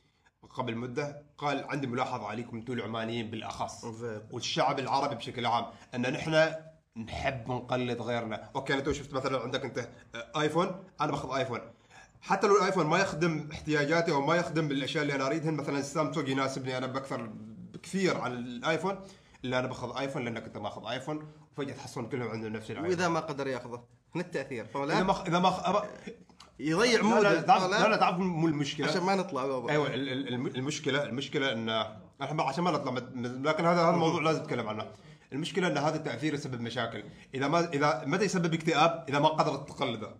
قبل 0.49 0.75
مدة 0.75 1.23
قال 1.37 1.63
عندي 1.69 1.87
ملاحظة 1.87 2.27
عليكم 2.27 2.57
أنتم 2.57 2.73
العمانيين 2.73 3.31
بالأخص. 3.31 3.83
والشعب 4.31 4.79
العربي 4.79 5.15
بشكل 5.15 5.45
عام 5.45 5.65
أن 5.95 6.13
نحن 6.13 6.53
نحب 6.97 7.51
نقلد 7.51 8.01
غيرنا، 8.01 8.49
okay 8.55 8.73
أنا 8.73 8.81
تو 8.81 8.93
شفت 8.93 9.13
مثلا 9.13 9.39
عندك 9.39 9.65
أنت 9.65 9.89
آيفون 10.37 10.83
أنا 11.01 11.11
باخذ 11.11 11.35
آيفون 11.35 11.61
حتى 12.21 12.47
لو 12.47 12.57
الآيفون 12.57 12.85
ما 12.85 12.99
يخدم 12.99 13.49
احتياجاتي 13.51 14.11
أو 14.11 14.21
ما 14.21 14.35
يخدم 14.35 14.71
الأشياء 14.71 15.03
اللي 15.03 15.15
أنا 15.15 15.27
أريدهن 15.27 15.53
مثلا 15.53 15.79
السامسونج 15.79 16.29
يناسبني 16.29 16.77
أنا 16.77 16.87
بأكثر 16.87 17.29
بكثير 17.73 18.17
عن 18.17 18.33
الآيفون 18.33 18.99
إلا 19.45 19.59
أنا 19.59 19.67
باخذ 19.67 19.97
آيفون 19.97 20.25
لأنك 20.25 20.43
أنت 20.43 20.57
ماخذ 20.57 20.87
آيفون 20.87 21.27
وفجأة 21.51 21.73
تحصلون 21.73 22.09
كلهم 22.09 22.29
عندهم 22.29 22.53
نفس 22.53 22.71
العيب 22.71 22.85
وإذا 22.85 23.07
ما 23.07 23.19
قدر 23.19 23.47
يأخذه 23.47 23.83
هنا 24.15 24.23
التأثير 24.23 24.65
فهو 24.65 24.83
إذا 24.83 24.93
لا 24.93 25.03
ما 25.03 25.27
إذا 25.27 25.39
ما. 25.39 25.83
يضيع 26.59 26.97
لا 27.01 27.03
موده. 27.03 27.33
لا 27.33 27.41
تعرف 27.41 27.63
لا 27.71 27.87
لا 27.87 27.97
تعرف 27.97 28.17
مو 28.19 28.47
المشكلة؟ 28.47 28.87
عشان 28.87 29.03
ما 29.03 29.15
نطلع 29.15 29.45
بابا. 29.45 29.69
أيوه 29.69 29.87
ال- 29.87 30.09
ال- 30.09 30.27
الم- 30.27 30.47
المشكلة 30.47 31.03
المشكلة 31.03 31.51
إن 31.51 31.69
إحنا 32.21 32.43
عشان 32.43 32.63
ما 32.63 32.71
نطلع 32.71 32.91
لكن 33.51 33.65
هذا 33.65 33.81
هذا 33.81 33.89
الموضوع 33.89 34.21
لازم 34.21 34.41
نتكلم 34.43 34.67
عنه. 34.67 34.87
المشكلة 35.33 35.67
إن 35.67 35.77
هذا 35.77 35.95
التأثير 35.95 36.33
يسبب 36.33 36.61
مشاكل. 36.61 37.03
إذا 37.33 37.47
ما 37.47 37.69
إذا 37.73 38.03
متى 38.05 38.25
يسبب 38.25 38.53
اكتئاب؟ 38.53 39.05
إذا 39.09 39.19
ما 39.19 39.27
قدرت 39.27 39.69
تقلده. 39.69 40.15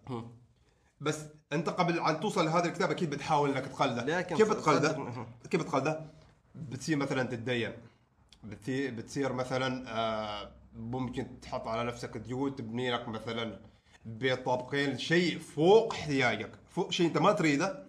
بس 1.01 1.25
أنت 1.53 1.69
قبل 1.69 1.99
ان 1.99 2.19
توصل 2.19 2.45
لهذا 2.45 2.65
الاكتئاب 2.65 2.91
أكيد 2.91 3.09
بتحاول 3.09 3.49
إنك 3.49 3.65
تقلده. 3.65 4.21
كيف 4.21 4.53
تقلده 4.53 5.25
كيف 5.49 5.61
تقلده 5.63 6.05
بتصير 6.55 6.97
مثلا 6.97 7.23
تتدين. 7.23 7.73
بتصير 8.43 8.93
بتصير 8.93 9.33
مثلا 9.33 9.83
آه، 9.87 10.51
ممكن 10.75 11.39
تحط 11.41 11.67
على 11.67 11.83
نفسك 11.83 12.17
ديون 12.17 12.55
تبني 12.55 12.91
لك 12.91 13.07
مثلا. 13.07 13.59
بيت 14.05 14.45
طابقين 14.45 14.97
شيء 14.97 15.39
فوق 15.39 15.93
احتياجك 15.93 16.51
فوق 16.69 16.91
شيء 16.91 17.07
انت 17.07 17.17
ما 17.17 17.31
تريده 17.31 17.83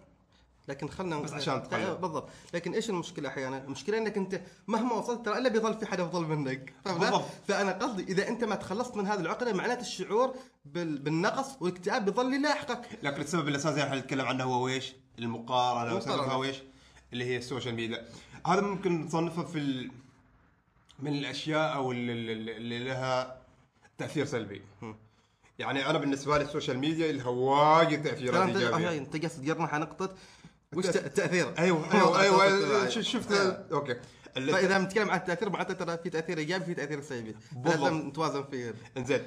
لكن 0.69 0.89
خلنا 0.89 1.19
بس 1.19 1.33
عشان 1.33 1.63
تقلد. 1.63 2.01
بالضبط 2.01 2.29
لكن 2.55 2.75
إيش 2.75 2.91
المشكلة 2.91 3.29
أحيانا؟ 3.29 3.65
المشكلة 3.65 3.99
إنك 3.99 4.17
أنت 4.17 4.41
مهما 4.67 4.95
وصلت 4.95 5.25
ترى 5.27 5.39
إلا 5.39 5.49
بيظل 5.49 5.75
في 5.75 5.87
حدا 5.87 6.05
افضل 6.05 6.27
منك؟ 6.27 6.73
بالضبط. 6.85 7.25
فأنا 7.49 7.73
قصدي 7.73 8.03
إذا 8.03 8.29
أنت 8.29 8.45
ما 8.45 8.55
تخلصت 8.55 8.97
من 8.97 9.07
هذه 9.07 9.21
العقدة 9.21 9.53
معناته 9.53 9.81
الشعور 9.81 10.35
بال... 10.65 10.99
بالنقص 10.99 11.57
والاكتئاب 11.61 12.05
بيظل 12.05 12.35
يلاحقك 12.35 12.99
لكن 13.03 13.21
السبب 13.21 13.49
الاساسي 13.49 13.75
اللي 13.75 13.85
إحنا 13.85 14.01
نتكلم 14.01 14.27
عنه 14.27 14.45
هو 14.45 14.69
إيش؟ 14.69 14.93
المقارنة 15.19 15.93
المقارنة. 15.93 16.15
وسببها 16.15 16.37
ويش؟ 16.37 16.57
اللي 17.13 17.25
هي 17.25 17.37
ال 17.37 17.42
social 17.42 17.75
media 17.75 18.05
هذا 18.47 18.61
ممكن 18.61 19.05
نصنفه 19.05 19.43
في 19.43 19.59
ال... 19.59 19.91
من 20.99 21.13
الأشياء 21.13 21.75
أو 21.75 21.93
اللي, 21.93 22.13
اللي 22.13 22.57
اللي 22.57 22.85
لها 22.85 23.41
تأثير 23.99 24.25
سلبي 24.25 24.63
يعني 25.59 25.91
أنا 25.91 25.99
بالنسبة 25.99 26.39
لي 26.39 26.45
ال 26.45 26.49
social 26.49 26.79
media 26.79 27.13
لها 27.13 27.29
ترى 27.29 27.97
تاثيرات 28.03 28.49
إيجابية. 28.57 28.89
آه، 28.91 28.99
أنت 28.99 29.25
قصد 29.25 29.45
على 29.67 29.85
نقطة 29.85 30.15
وش 30.75 30.87
التاثير 30.87 31.53
أيوه 31.59 31.93
أيوه 31.95 32.43
أيوه 32.45 32.89
ش- 32.89 32.99
شفت؟ 33.13 33.33
okay. 33.73 33.97
اللي- 34.37 34.53
فإذا 34.53 34.79
بنتكلم 34.79 35.11
عن 35.11 35.19
التأثير 35.19 35.51
معناته 35.51 35.75
ترى 35.75 35.99
في 35.99 36.11
تأثير 36.11 36.39
إيجابي 36.39 36.65
في 36.65 36.75
تأثير 36.75 37.01
سلبي. 37.01 37.35
لازم 37.65 38.09
نتوازن 38.09 38.45
فيه. 38.51 38.75
إنزين. 38.97 39.23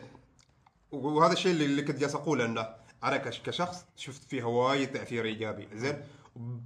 وهذا 0.92 1.34
الشيء 1.34 1.52
اللي, 1.52 1.66
اللي 1.66 1.82
كنت 1.82 1.98
جالس 2.00 2.16
أقوله 2.16 2.46
إنه 2.46 2.68
أنا 3.04 3.18
كش- 3.18 3.42
كشخص 3.42 3.86
شفت 3.96 4.24
فيها 4.24 4.46
وايد 4.46 4.92
تأثير 4.92 5.26
إيجابي. 5.26 5.68
زين 5.74 6.04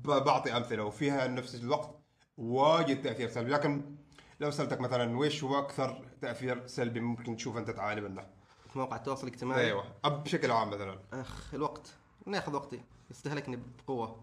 بعطي 0.04 0.58
أمثلة. 0.58 0.84
وفيها 0.84 1.28
نفس 1.28 1.56
الوقت 1.56 1.96
وايد 2.38 3.02
تأثير 3.02 3.30
سلبي. 3.30 3.52
لكن 3.52 3.96
لو 4.40 4.52
سألتك 4.52 4.82
مثلا 4.82 5.18
ويش 5.18 5.44
هو 5.44 5.60
أكثر 5.60 6.02
تأثير 6.22 6.68
سلبي 6.68 7.00
ممكن 7.00 7.36
تشوف 7.36 7.58
أنت 7.58 7.70
تعاني 7.70 8.02
منه؟ 8.02 8.26
في 8.74 8.80
مواقع 8.80 8.96
التواصل 8.96 9.28
الاجتماعي. 9.28 9.66
أيوه. 9.66 9.84
بشكل 10.06 10.52
عام 10.52 10.70
مثلا. 10.70 11.00
أخ 11.14 11.54
الوقت. 11.54 11.88
ناخذ 12.26 12.54
وقتي. 12.56 12.82
يستهلكني 13.12 13.60
بقوة. 13.88 14.16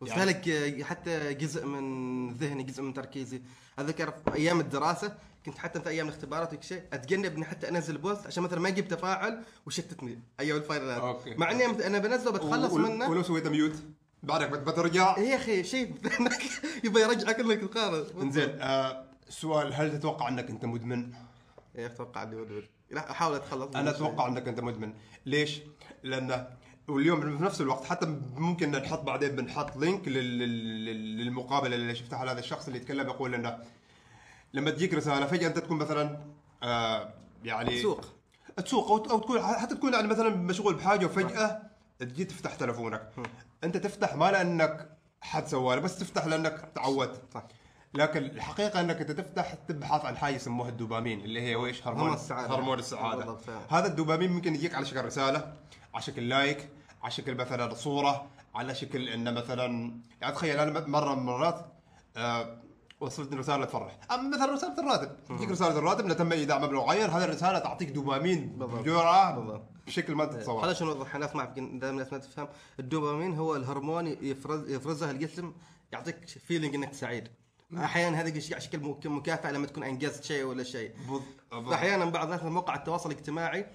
واستهلك 0.00 0.48
آه، 0.48 0.82
حتى 0.82 1.34
جزء 1.34 1.66
من 1.66 2.28
ذهني 2.34 2.62
جزء 2.62 2.82
من 2.82 2.94
تركيزي. 2.94 3.42
أذكر 3.78 4.10
في 4.10 4.34
أيام 4.34 4.60
الدراسة 4.60 5.14
كنت 5.46 5.58
حتى 5.58 5.80
في 5.80 5.88
أيام 5.88 6.08
الاختبارات 6.08 6.54
وكل 6.54 6.64
شيء 6.64 6.82
أتجنب 6.92 7.34
إني 7.34 7.44
حتى 7.44 7.68
أنزل 7.68 7.98
post 7.98 8.26
عشان 8.26 8.42
مثلا 8.42 8.60
ما 8.60 8.68
يجيب 8.68 8.88
تفاعل 8.88 9.44
وشتتني. 9.66 10.18
أيام 10.40 10.56
ال 10.56 10.62
finalات 10.62 11.00
okay. 11.00 11.34
مع 11.34 11.50
إني 11.50 11.64
أنا 11.66 11.98
بنزله 11.98 12.30
بتخلص 12.32 12.72
ول- 12.72 12.82
منه. 12.82 13.10
ولو 13.10 13.22
سويت 13.22 13.46
mute. 13.46 13.76
بعدك 14.22 14.48
بت- 14.50 14.58
بترجع. 14.68 15.18
يا 15.18 15.36
أخي 15.36 15.64
شيء. 15.64 15.94
يبغى 16.84 17.02
يرجعك 17.02 17.40
إنك 17.40 17.60
تقارن. 17.60 18.04
إنزين 18.22 18.60
آه 18.60 19.04
سؤال 19.28 19.74
هل 19.74 19.98
تتوقع 19.98 20.28
إنك 20.28 20.50
أنت 20.50 20.64
مدمن؟ 20.64 21.12
إيه، 21.76 21.86
أتوقع 21.86 22.22
إني 22.22 22.36
لا 22.36 22.62
أحاول 22.96 23.34
أتخلص 23.34 23.76
أنا. 23.76 23.90
أتوقع 23.90 24.26
إنك 24.28 24.48
أنت 24.48 24.60
مدمن. 24.60 24.94
ليش؟ 25.26 25.60
لأن 26.02 26.46
واليوم 26.88 27.38
في 27.38 27.44
نفس 27.44 27.60
الوقت 27.60 27.84
حتى 27.84 28.06
ممكن 28.36 28.70
نحط 28.70 29.00
بعدين 29.00 29.36
بنحط 29.36 29.76
لينك 29.76 30.08
لل- 30.08 30.38
لل- 30.38 31.16
للمقابلة 31.24 31.74
اللي 31.76 31.94
شفتها 31.94 32.18
على 32.18 32.30
هذا 32.30 32.38
الشخص 32.40 32.66
اللي 32.66 32.78
يتكلم 32.78 33.06
يقول 33.08 33.34
إنه 33.34 33.58
لما 34.54 34.70
تجيك 34.70 34.94
رسالة 34.94 35.26
فجأة 35.26 35.48
أنت 35.48 35.58
تكون 35.58 35.78
مثلا 35.78 36.18
آه 36.62 37.14
يعني 37.44 37.78
تسوق. 37.78 38.04
تسوق 38.64 38.90
أو 38.90 38.96
أو 39.10 39.18
تكون 39.18 39.42
حتى 39.42 39.74
تكون 39.74 39.92
يعني 39.94 40.08
مثلا 40.08 40.28
مشغول 40.28 40.74
بحاجة 40.74 41.06
وفجأة 41.06 41.62
تجي 41.98 42.24
تفتح 42.24 42.54
تلفونك. 42.54 43.10
أنت 43.64 43.76
تفتح 43.76 44.14
ما 44.16 44.30
لأنك 44.32 44.98
حد 45.20 45.46
سواه 45.46 45.76
بس 45.78 45.98
تفتح 45.98 46.26
لأنك 46.26 46.70
تعودت. 46.74 47.20
صح. 47.34 47.42
لكن 47.94 48.24
الحقيقة 48.24 48.80
أنك 48.80 49.00
أنت 49.00 49.10
تفتح 49.10 49.54
تبحث 49.54 50.04
عن 50.04 50.16
حاجة 50.16 50.34
يسموها 50.34 50.68
الدوبامين 50.68 51.20
اللي 51.20 51.40
هي 51.40 51.54
ويش 51.56 51.86
هرمون 51.86 52.14
السعادة. 52.14 52.54
هرمون 52.54 52.78
السعادة. 52.78 53.36
هذا 53.70 53.86
الدوبامين 53.86 54.32
ممكن 54.32 54.54
يجيك 54.54 54.74
على 54.74 54.86
شكل 54.86 55.04
رسالة 55.04 55.52
على 55.94 56.02
شكل 56.02 56.28
لايك 56.28 56.68
على 57.02 57.10
شكل 57.12 57.34
مثلا 57.34 57.74
صورة 57.74 58.26
على 58.54 58.74
شكل 58.74 59.08
إنه 59.08 59.30
مثلا 59.30 59.92
يعني 60.20 60.34
تخيل 60.34 60.58
أنا 60.58 60.86
مرة 60.86 61.14
من 61.14 61.20
المرات 61.20 61.66
آه 62.16 62.62
وصلتني 63.00 63.38
رسالة 63.38 63.64
تفرح 63.64 63.98
أما 64.10 64.36
مثلا 64.36 64.52
رسالة 64.52 64.78
الراتب 64.80 65.16
تجيك 65.28 65.50
رسالة 65.50 65.78
الراتب 65.78 66.04
إنه 66.04 66.14
تم 66.14 66.32
إيداع 66.32 66.58
مبلغ 66.58 66.86
معين 66.86 67.10
هذه 67.10 67.24
الرسالة 67.24 67.58
تعطيك 67.58 67.90
دوبامين. 67.90 68.58
بجرعة. 68.58 69.62
بشكل 69.86 70.14
ما 70.14 70.24
تتصور 70.24 70.62
خلينا 70.62 70.94
نوضح 70.94 71.14
الناس 71.14 71.36
ما 71.36 71.44
دائما 71.44 71.90
الناس 71.90 72.12
ما 72.12 72.18
تفهم 72.18 72.48
الدوبامين 72.80 73.34
هو 73.34 73.56
الهرمون 73.56 74.06
يفرز 74.06 74.70
يفرزه 74.70 75.10
الجسم 75.10 75.52
يعطيك 75.92 76.28
feeling 76.28 76.74
إنك 76.74 76.92
سعيد 76.94 77.28
أحيانا 77.76 78.20
هذا 78.20 78.28
الشيء 78.28 78.52
على 78.54 78.60
شكل 78.64 78.80
مك- 78.80 79.06
مكافأة 79.06 79.52
لما 79.52 79.66
تكون 79.66 79.84
أنجزت 79.84 80.24
شيء 80.24 80.44
ولا 80.44 80.62
شيء. 80.64 80.92
فأحيانا 81.50 82.04
بعض 82.04 82.24
الناس 82.26 82.42
من 82.42 82.52
مواقع 82.52 82.74
التواصل 82.74 83.10
الاجتماعي 83.10 83.66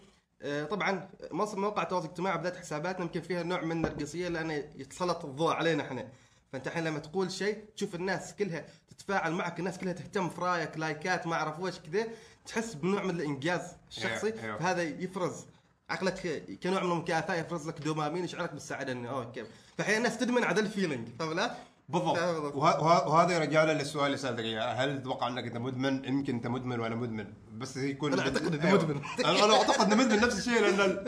آه، 0.42 0.64
طبعا 0.66 1.10
في 1.32 1.60
مواقع 1.60 1.84
التواصل 1.84 2.06
الاجتماعي 2.06 2.38
بدات 2.38 2.58
حساباتنا 2.58 3.02
يمكن 3.06 3.22
فيها 3.22 3.44
نوع 3.44 3.62
من 3.62 3.72
النرجسية 3.72 4.28
لأن 4.28 4.52
يتسلط 4.52 5.26
الضوء 5.26 5.54
علينا 5.54 5.84
إحنا. 5.84 6.08
فأنت 6.54 6.68
الحين 6.68 6.84
لما 6.84 7.00
تقول 7.00 7.32
شيء 7.32 7.66
تشوف 7.76 7.96
الناس 7.96 8.36
كلها 8.36 8.66
تتفاعل 8.88 9.32
معك 9.34 9.60
الناس 9.60 9.78
كلها 9.78 9.94
تهتم 9.94 10.30
في 10.30 10.42
رأيك 10.42 10.78
likeات 10.78 11.28
ما 11.28 11.36
أعرف 11.36 11.60
وش 11.60 11.80
كذا 11.80 12.08
تحس 12.46 12.74
بنوع 12.74 13.04
من 13.04 13.10
الإنجاز 13.10 13.62
الشخصي. 13.90 14.28
أيوة، 14.34 14.44
أيوة. 14.44 14.58
فهذا 14.58 14.84
يفرز. 14.84 15.46
عقلك 15.90 16.44
كنوع 16.64 16.84
من 16.84 16.92
المكافأة 16.92 17.36
يفرز 17.36 17.68
لك 17.68 17.80
دوبامين 17.82 18.24
يشعرك 18.24 18.54
بالسعادة؟ 18.54 18.92
إنه 18.92 19.10
okay. 19.10 19.44
فأحيانا 19.78 19.98
الناس 19.98 20.18
تدمن 20.18 20.44
على 20.44 20.60
ال 20.60 20.66
feeling 20.66 21.08
فاهم 21.20 21.34
لا؟ 21.34 21.56
بالضبط. 21.90 22.18
وه- 22.18 22.56
وه- 22.84 23.08
وهذا 23.08 23.36
يرجعنا 23.36 23.72
للسؤال 23.72 24.06
اللي 24.06 24.18
سألتك 24.18 24.44
إياه. 24.44 24.74
هل 24.74 25.02
تتوقع 25.02 25.28
أنك 25.28 25.44
أنت 25.44 25.58
مدمن؟ 25.58 26.06
يمكن 26.06 26.36
انت 26.36 26.48
مدمن 26.48 26.80
وأنا 26.80 26.96
مدمن. 26.96 27.34
بس 27.58 27.78
يكون 27.78 28.14
أنا 28.14 28.22
أعتقد 28.22 28.54
إني 28.56 28.68
أيوة. 28.68 28.84
مدمن. 28.84 29.02
أنا 29.26 29.54
أعتقد 29.58 29.92
إني 29.92 30.04
مدمن 30.04 30.20
نفس 30.22 30.38
الشيء 30.40 30.62
لأن 30.62 30.82
ال- 30.82 31.08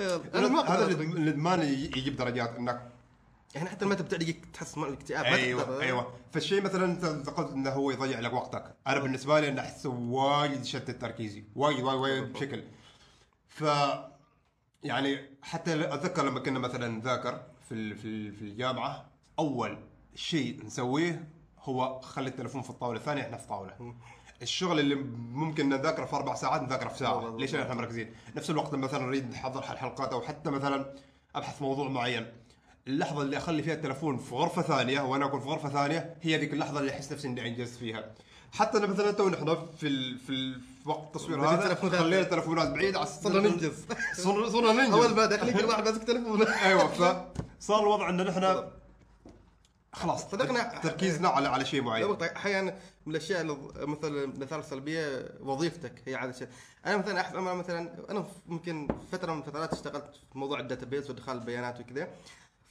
هذا. 0.69 0.85
الادمان 1.01 1.61
يجيب 1.61 2.15
درجات 2.15 2.55
إنك 2.55 2.91
يعني 3.55 3.69
حتى 3.69 3.85
لما 3.85 3.95
تبدا 3.95 4.33
تحس 4.53 4.77
مع 4.77 4.87
الاكتئاب 4.87 5.25
أيوه. 5.25 5.81
أيوه. 5.81 6.13
فالشيء 6.31 6.61
مثلا 6.61 6.85
أنت 6.85 7.29
قلت 7.29 7.51
إنه 7.51 7.69
هو 7.69 7.91
يضيع 7.91 8.19
لك 8.19 8.33
وقتك. 8.33 8.75
أنا 8.87 8.99
بالنسبة 8.99 9.39
لي 9.39 9.49
انه 9.49 9.61
احسه 9.61 9.89
وايد 9.89 10.61
يشتت 10.61 11.01
تركيزي. 11.01 11.43
وايد 11.55 11.83
وايد 11.83 11.99
وايد 11.99 12.33
بشكل. 12.33 12.63
ف 13.47 13.63
يعني 14.83 15.19
حتى 15.41 15.93
أتذكر 15.93 16.25
لما 16.25 16.39
كنا 16.39 16.59
مثلا 16.59 16.87
نذاكر 16.87 17.41
في 17.69 17.95
في 17.95 18.41
الجامعة 18.41 19.05
أول 19.39 19.77
شيء 20.15 20.65
نسويه 20.65 21.27
هو 21.63 21.99
خلي 21.99 22.29
التليفون 22.29 22.61
في 22.61 22.69
الطاولة 22.69 22.99
الثانية 22.99 23.21
إحنا 23.21 23.37
في 23.37 23.47
طاولة. 23.47 23.95
الشغل 24.41 24.79
اللي 24.79 24.95
ممكن 25.15 25.69
نذاكره 25.69 26.05
في 26.05 26.15
أربع 26.15 26.35
ساعات 26.35 26.61
نذاكره 26.61 26.89
في 26.89 26.97
ساعة. 26.97 27.37
ليش 27.37 27.55
إحنا 27.55 27.73
مركزين؟ 27.75 28.13
نفس 28.35 28.49
الوقت 28.49 28.75
مثلا 28.75 29.05
نريد 29.05 29.29
نحضر 29.31 29.61
حلقات 29.61 30.13
أو 30.13 30.21
حتى 30.21 30.49
مثلا 30.49 30.93
أبحث 31.35 31.61
موضوع 31.61 31.89
معين. 31.89 32.27
اللحظة 32.87 33.21
اللي 33.21 33.37
أخلي 33.37 33.63
فيها 33.63 33.73
التلفون 33.73 34.17
في 34.17 34.35
غرفة 34.35 34.61
ثانية 34.61 35.01
وأنا 35.01 35.25
أكون 35.25 35.39
في 35.39 35.47
غرفة 35.47 35.69
ثانية 35.69 36.15
هي 36.21 36.37
ذيك 36.37 36.53
اللحظة 36.53 36.79
اللي 36.79 36.91
أحس 36.91 37.11
نفسي 37.11 37.27
إني 37.27 37.47
أنجزت 37.47 37.75
فيها. 37.79 38.11
حتى 38.53 38.77
أنا 38.77 38.87
مثلا 38.87 39.11
تو 39.11 39.29
نحن 39.29 39.57
في 39.77 39.87
ال... 39.87 40.19
في, 40.19 40.29
ال... 40.29 40.61
في 40.83 40.89
وقت 40.89 41.03
التصوير 41.05 41.41
هذا. 41.49 41.75
خلينا 41.75 42.21
التلفونات 42.21 42.69
بعيد 42.69 42.95
على 42.95 43.05
صرنا 43.05 43.49
ننجز. 43.49 43.85
صرنا 44.13 44.71
ننجز. 44.71 44.93
أول 44.93 45.15
ما 45.15 45.25
داخلين 45.25 45.53
كل 45.57 45.65
واحد 45.65 45.87
ماسك 45.87 46.03
تليفونه 46.03 46.45
أيوه 46.45 46.87
فصار 47.59 47.81
الوضع 47.83 48.09
ان 48.09 48.21
نحن 48.21 48.63
خلاص 49.95 50.31
صدقنا- 50.31 50.79
تركيزنا 50.83 51.27
على 51.29 51.47
على 51.47 51.65
شيء 51.65 51.81
معين. 51.81 52.07
بالضبط 52.07 52.23
أحيانا 52.23 52.75
من 53.05 53.15
الأشياء 53.15 53.41
اللي 53.41 53.57
مثل 53.75 54.07
الأثار 54.23 54.59
السلبية 54.59 55.29
وظيفتك 55.41 56.01
هي 56.05 56.15
عاده 56.15 56.31
شيء 56.33 56.47
أنا 56.85 56.97
مثلا 56.97 57.21
احس 57.21 57.33
أنا 57.35 57.53
مثلا 57.53 58.11
أنا 58.11 58.25
ممكن 58.47 58.87
فترة 59.11 59.33
من 59.33 59.39
الفترات 59.39 59.73
اشتغلت 59.73 60.15
في 60.33 60.39
موضوع 60.39 60.59
ال 60.59 60.65
database 60.65 61.09
وادخال 61.09 61.37
البيانات 61.37 61.79
وكذا. 61.79 62.07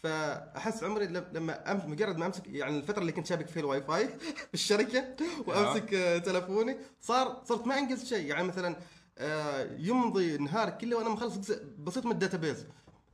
فأحس 0.02 0.85
عمري 0.85 1.07
لم- 1.07 1.26
لما 1.33 1.73
أم 1.73 1.90
مجرد 1.90 2.16
ما 2.16 2.26
أمسك 2.26 2.47
يعني 2.47 2.78
الفترة 2.78 3.00
اللي 3.00 3.12
كنت 3.12 3.26
شابك 3.26 3.47
فيها 3.49 3.61
الواي 3.61 3.83
فاي 3.83 4.09
في 4.49 4.54
الشركة 4.54 5.04
وأمسك 5.47 5.95
آه، 5.95 6.19
تلفوني 6.19 6.76
صار 7.00 7.43
صرت 7.45 7.66
ما 7.66 7.78
انجز 7.78 8.04
شيء. 8.09 8.26
يعني 8.26 8.43
مثلا 8.49 8.76
آه، 9.19 9.69
يمضي 9.78 10.37
نهار 10.38 10.71
كله 10.71 10.97
وأنا 10.97 11.09
مخلص 11.09 11.37
جزء 11.38 11.64
بسيط 11.78 12.07
من 12.07 12.12
ال 12.12 12.18
database 12.18 12.66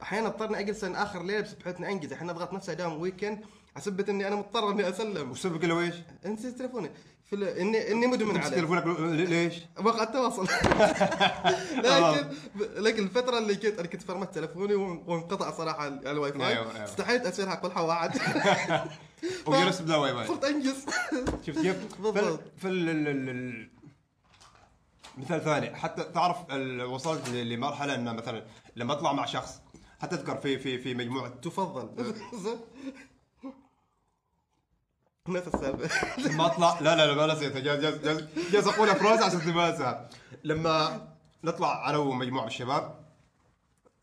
أحيانا 0.02 0.26
اضطرني 0.28 0.58
أجلس 0.58 0.84
آخر 0.84 1.22
ليلة 1.22 1.40
بس 1.40 1.52
بحيث 1.54 1.76
إني 1.76 1.92
انجز 1.92 2.12
الحين 2.12 2.30
أضغط 2.30 2.52
نفسي 2.52 2.72
أداوم 2.72 3.00
weekend 3.00 3.40
عسب 3.76 4.04
إني 4.08 4.28
أنا 4.28 4.36
مضطر 4.36 4.70
إني 4.70 4.88
أسلم. 4.88 5.30
وسبب 5.30 5.64
له 5.64 5.80
إيش؟ 5.80 5.94
نسيت 6.26 6.58
تليفوني 6.58 6.90
في 7.26 7.36
ال- 7.36 7.44
اني 7.58 7.92
إني 7.92 8.06
مدمن 8.06 8.36
عليه. 8.38 8.56
تليفونك 8.56 8.86
ليش؟ 9.30 9.54
مواقع 9.78 10.02
التواصل 10.02 10.44
لكن 11.84 12.28
لكن 12.76 13.02
الفترة 13.02 13.38
اللي 13.38 13.54
كنت 13.54 13.78
أنا 13.78 13.88
كنت 13.88 14.02
فرمت 14.02 14.34
تليفوني 14.34 14.74
وانقطع 14.74 15.50
صراحة 15.50 15.82
على 15.82 16.10
الواي 16.10 16.32
فاي. 16.32 16.46
أيوة، 16.48 16.74
أيوة. 16.74 16.84
استحيت 16.84 17.26
أسوي 17.26 17.50
حق 17.50 17.64
الحواعد 17.66 18.10
وجلست 19.46 19.82
بلا 19.82 19.96
واي 19.96 20.14
فاي. 20.14 20.26
صرت 20.26 20.44
أنجز. 20.44 20.86
شفت 21.46 21.58
كيف؟ 21.62 21.76
بالضبط. 22.02 22.40
في 22.58 22.68
ال 22.68 22.88
ال 22.88 23.08
ال 23.08 23.28
ال 23.28 23.70
مثال 25.18 25.44
ثاني. 25.44 25.76
حتى 25.76 26.02
تعرف 26.04 26.36
وصلت 26.90 27.28
لمرحلة 27.28 27.94
ان 27.94 28.16
مثلا 28.16 28.44
لما 28.76 28.92
أطلع 28.92 29.12
مع 29.12 29.24
شخص 29.26 29.60
حتى 30.00 30.14
أذكر 30.14 30.36
في 30.36 30.58
في 30.58 30.78
في 30.78 30.94
مجموعه 30.94 31.28
تفضل. 31.28 32.12
نفس 35.36 35.48
السالفه 35.48 36.18
لما 36.18 36.46
اطلع 36.46 36.80
لا 36.80 36.96
لا 36.96 37.06
لا 37.06 37.14
ما 37.26 37.34
نسيتها 37.34 37.60
جالس 37.60 37.82
جالس 37.82 38.04
جالس 38.04 38.52
جالس 38.52 38.66
اقولها 38.66 38.94
في 38.94 39.04
راسي 39.04 39.24
عشان 39.24 39.40
تنساها 39.40 40.08
لما 40.44 41.06
نطلع 41.44 41.90
أنا 41.90 41.98
ومجموعة 41.98 42.42
من 42.42 42.48
الشباب 42.48 43.00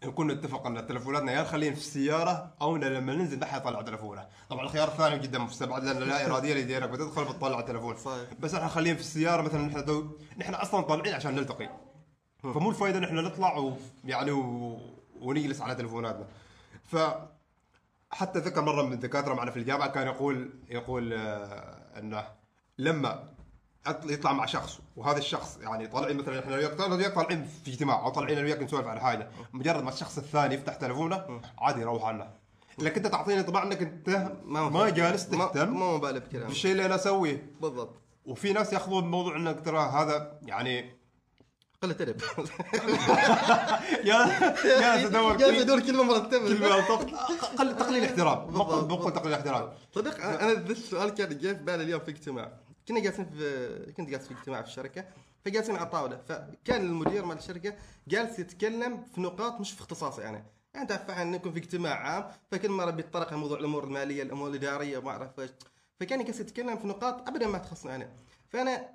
نكون 0.03 0.31
نتفق 0.31 0.67
أن 0.67 0.87
تلفوناتنا 0.87 1.31
يا 1.31 1.41
نخليهم 1.41 1.73
في 1.73 1.79
السيارة 1.79 2.51
أو 2.61 2.77
لما 2.77 3.13
ننزل 3.13 3.39
ما 3.39 3.45
حد 3.45 3.61
يطلع 3.61 3.81
تلفونه، 3.81 4.27
طبعا 4.49 4.65
الخيار 4.65 4.87
الثاني 4.87 5.19
جدا 5.19 5.39
مستبعد 5.39 5.83
لأن 5.83 5.97
لا 5.97 6.25
إرادية 6.25 6.53
ليدينك 6.53 6.89
بتدخل 6.89 7.25
بتطلع 7.25 7.59
التلفون. 7.59 7.97
صحيح. 7.97 8.33
بس 8.39 8.53
إحنا 8.53 8.65
نخليهم 8.65 8.95
في 8.95 9.01
السيارة 9.01 9.41
مثلا 9.41 9.61
نحن 9.61 9.85
دو... 9.85 10.05
نحن 10.37 10.53
أصلا 10.53 10.81
طالعين 10.81 11.13
عشان 11.13 11.35
نلتقي. 11.35 11.69
فمو 12.43 12.69
الفائده 12.69 12.99
نحن 12.99 13.15
نطلع 13.15 13.73
ويعني 14.05 14.31
و... 14.31 14.79
ونجلس 15.21 15.61
على 15.61 15.75
تلفوناتنا. 15.75 16.25
ف 16.85 16.95
حتى 18.17 18.39
ذكر 18.39 18.61
مرة 18.61 18.81
من 18.81 18.93
الدكاترة 18.93 19.33
معنا 19.33 19.51
في 19.51 19.59
الجامعة 19.59 19.87
كان 19.87 20.07
يقول 20.07 20.49
يقول 20.69 21.13
آه، 21.13 21.99
إنه 21.99 22.27
لما 22.77 23.23
يطلع 24.05 24.33
مع 24.33 24.45
شخص 24.45 24.79
وهذا 24.95 25.17
الشخص 25.17 25.57
يعني 25.61 25.87
طالعين 25.87 26.17
مثلا 26.17 26.39
إحنا 26.39 26.55
وياك 26.55 27.13
طالعين 27.13 27.47
في 27.65 27.71
اجتماع 27.71 27.99
أو 27.99 28.09
طالعين 28.09 28.37
وياك 28.37 28.61
نسولف 28.61 28.87
عن 28.87 28.99
حاجة 28.99 29.27
مجرد 29.53 29.83
ما 29.83 29.89
الشخص 29.89 30.17
الثاني 30.17 30.55
يفتح 30.55 30.75
تلفونه 30.75 31.41
عادي 31.57 31.81
يروح 31.81 32.05
عنه. 32.05 32.29
لكن 32.79 32.95
أنت 32.95 33.07
تعطيني 33.07 33.39
انطباع 33.39 33.63
إنك 33.63 33.81
أنت 33.81 34.31
ما, 34.45 34.69
ما 34.69 34.89
جالس 34.89 35.29
تهتم 35.29 35.79
ما 35.79 35.97
بكلامك 35.97 36.47
بالشيء 36.47 36.71
اللي 36.71 36.85
أنا 36.85 36.95
أسويه. 36.95 37.51
بالضبط. 37.61 37.95
وفي 38.25 38.53
ناس 38.53 38.73
يأخذون 38.73 39.03
الموضوع 39.03 39.35
انك 39.35 39.65
ترى 39.65 39.79
هذا 39.79 40.39
يعني 40.45 40.96
قلة 41.83 41.95
أدب. 41.99 42.21
يا 44.03 44.17
يا 44.65 45.07
تدور 45.07 45.37
جالس 45.37 45.61
ادور 45.61 45.79
كلمة 45.79 46.03
مرتبة. 46.03 46.47
كلمة 46.47 46.87
طب- 46.87 47.09
قل 47.59 47.77
تقليل 47.77 48.03
احترام. 48.03 48.51
بقول. 48.51 49.13
تقليل 49.13 49.33
احترام. 49.33 49.69
صدق 49.95 50.15
أنا 50.25 50.41
أنا 50.43 50.53
ذا 50.53 50.71
السؤال 50.71 51.09
كان 51.09 51.37
جاي 51.37 51.55
في 51.55 51.63
بالي 51.63 51.83
اليوم 51.83 51.99
في 52.01 52.11
اجتماع. 52.11 52.51
كنا 52.87 52.99
جالسين 52.99 53.25
في 53.25 53.93
كنت 53.97 54.09
جالس 54.09 54.27
في 54.27 54.33
اجتماع 54.33 54.61
في 54.61 54.67
الشركة. 54.67 55.05
فجالسين 55.45 55.75
على 55.75 55.85
الطاوله 55.85 56.17
فكان 56.27 56.81
المدير 56.85 57.25
مال 57.25 57.37
الشركة 57.37 57.73
جالس 58.07 58.39
يتكلم 58.39 59.03
في 59.15 59.21
نقاط 59.21 59.59
مش 59.61 59.71
في 59.71 59.81
اختصاصي 59.81 60.29
أنا. 60.29 60.43
أنت 60.75 60.91
إحنا 60.91 61.23
نكون 61.23 61.51
في 61.51 61.59
اجتماع 61.59 61.93
عام 61.95 62.31
فكل 62.51 62.69
مرة 62.71 62.91
بيتطرق 62.91 63.33
موضوع 63.33 63.59
الأمور 63.59 63.83
المالية 63.83 64.23
الأمور 64.23 64.49
الإدارية 64.49 64.97
وما 64.97 65.11
أعرف 65.11 65.39
إيش. 65.39 65.49
فكان 65.99 66.23
جالس 66.23 66.39
يتكلم 66.39 66.77
في 66.77 66.87
نقاط 66.87 67.27
ابدا 67.27 67.47
ما 67.47 67.57
تخصني 67.57 67.95
أنا. 67.95 68.09
فأنا 68.49 68.89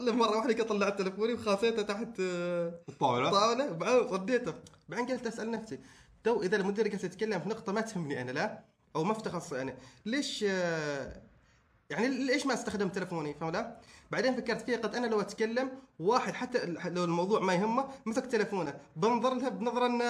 مرة 0.00 0.36
واحدة 0.36 0.64
طلعت 0.64 0.98
تليفوني 0.98 1.32
وخاصيته 1.32 1.82
تحت 1.82 2.20
آه، 2.20 2.80
الطاولة؟ 2.88 3.30
طاوله 3.30 3.70
وبعدين 3.70 4.08
رديته. 4.08 4.54
بعدين 4.88 5.06
قلت 5.06 5.26
أسأل 5.26 5.50
نفسي 5.50 5.78
تو 6.24 6.42
إذا 6.42 6.56
المدير 6.56 6.88
جالس 6.88 7.04
يتكلم 7.04 7.40
في 7.40 7.48
نقطة 7.48 7.72
ما 7.72 7.80
تهمني 7.80 8.22
أنا 8.22 8.30
لا؟ 8.30 8.64
أو 8.96 9.04
ما 9.04 9.14
في 9.14 9.22
تخصصي 9.22 9.62
أنا 9.62 9.74
ليش 10.06 10.44
آه، 10.48 11.22
يعني 11.90 12.08
ليش 12.08 12.46
ما 12.46 12.54
استخدم 12.54 12.88
تلفوني 12.88 13.34
فاهم 13.34 13.52
لا؟ 13.52 13.76
بعدين 14.10 14.36
فكرت 14.36 14.62
فيها 14.62 14.78
قد 14.78 14.94
أنا 14.94 15.06
لو 15.06 15.20
أتكلم 15.20 15.70
واحد 15.98 16.34
حتى 16.34 16.66
لو 16.90 17.04
الموضوع 17.04 17.40
ما 17.40 17.54
يهمه 17.54 17.88
مسك 18.06 18.26
تلفونه 18.26 18.74
بنظر 18.96 19.34
له 19.34 19.48
بنظرة 19.48 19.86
إنه 19.86 20.04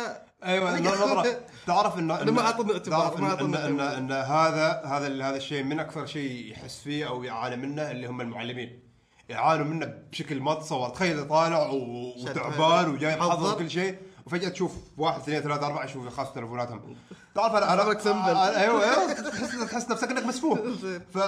أيوه 0.44 0.80
نظرة. 0.80 1.40
تعرف 1.66 1.98
إنه 1.98 2.22
أنا 2.22 2.30
ما 2.30 2.40
أعطوني 2.40 2.72
اعتبار، 2.72 3.20
ما 3.20 3.26
ان 3.26 3.30
أعطوني 3.30 3.56
ان 3.56 3.80
ان. 3.80 3.80
إن 3.80 4.12
هذا 4.12 4.82
هذا 4.84 5.06
هذا 5.06 5.36
الشيء 5.36 5.62
من 5.62 5.80
أكثر 5.80 6.06
شيء 6.06 6.50
يحس 6.52 6.80
فيه 6.80 7.08
أو 7.08 7.24
يعاني 7.24 7.56
منه 7.56 7.90
اللي 7.90 8.06
هم 8.06 8.20
المعلمين. 8.20 8.85
يعانوا 9.28 9.64
منه 9.64 9.86
بشكل 10.12 10.40
ما 10.40 10.54
تتصور 10.54 10.88
تخيل 10.88 11.28
طالع 11.28 11.66
و- 11.66 12.14
وتعبان. 12.22 12.88
وجاي 12.90 13.16
محضر 13.16 13.30
حضر. 13.32 13.58
كل 13.58 13.70
شيء 13.70 13.98
وفجأة 14.26 14.48
تشوف 14.48 14.72
واحد 14.96 15.20
اثنين 15.20 15.40
ثلاثة 15.40 15.66
أربعة 15.66 15.84
يشوف 15.84 16.08
خاص 16.08 16.32
تلفوناتهم 16.32 16.96
تعرف 17.34 17.54
أنا 17.54 17.72
أنا 17.72 17.98
سنبل. 18.00 18.34
أنا- 18.34 18.56
أيوه 18.56 18.84
أيوه 18.84 19.12
تحس 19.12 19.58
تحس 19.70 19.90
نفسك 19.90 20.10
إنك 20.10 20.22
مسفوه 20.26 20.74
ف 21.14 21.18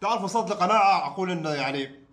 تعرف 0.00 0.22
وصلت 0.24 0.50
لقناعه 0.50 1.06
أقول 1.06 1.30
إنه 1.30 1.50
يعني 1.50 2.08